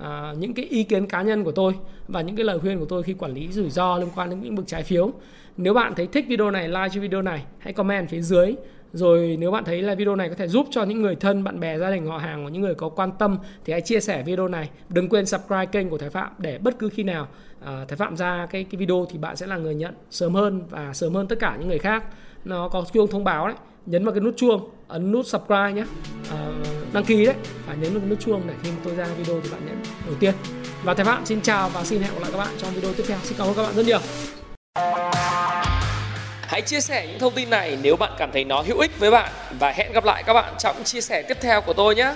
[0.01, 1.74] à, những cái ý kiến cá nhân của tôi
[2.09, 4.40] và những cái lời khuyên của tôi khi quản lý rủi ro liên quan đến
[4.42, 5.12] lĩnh vực trái phiếu.
[5.57, 8.55] Nếu bạn thấy thích video này like cho video này hãy comment phía dưới.
[8.92, 11.61] Rồi nếu bạn thấy là video này có thể giúp cho những người thân bạn
[11.61, 14.22] bè gia đình họ hàng và những người có quan tâm thì hãy chia sẻ
[14.22, 14.70] video này.
[14.88, 17.28] Đừng quên subscribe kênh của thái phạm để bất cứ khi nào
[17.64, 20.62] à, thái phạm ra cái cái video thì bạn sẽ là người nhận sớm hơn
[20.70, 22.05] và sớm hơn tất cả những người khác.
[22.44, 23.57] Nó có chuông thông báo đấy
[23.87, 25.84] nhấn vào cái nút chuông ấn nút subscribe nhé.
[26.30, 26.39] À,
[26.93, 27.34] đăng ký đấy
[27.66, 30.14] phải nhấn vào cái nút chuông để khi tôi ra video thì bạn nhận đầu
[30.20, 30.34] tiên.
[30.82, 33.05] Và thái phạm xin chào và xin hẹn gặp lại các bạn trong video tiếp
[33.09, 33.18] theo.
[33.22, 33.99] Xin cảm ơn các bạn rất nhiều.
[36.43, 39.11] Hãy chia sẻ những thông tin này nếu bạn cảm thấy nó hữu ích với
[39.11, 39.32] bạn.
[39.59, 42.14] Và hẹn gặp lại các bạn trong chia sẻ tiếp theo của tôi nhé.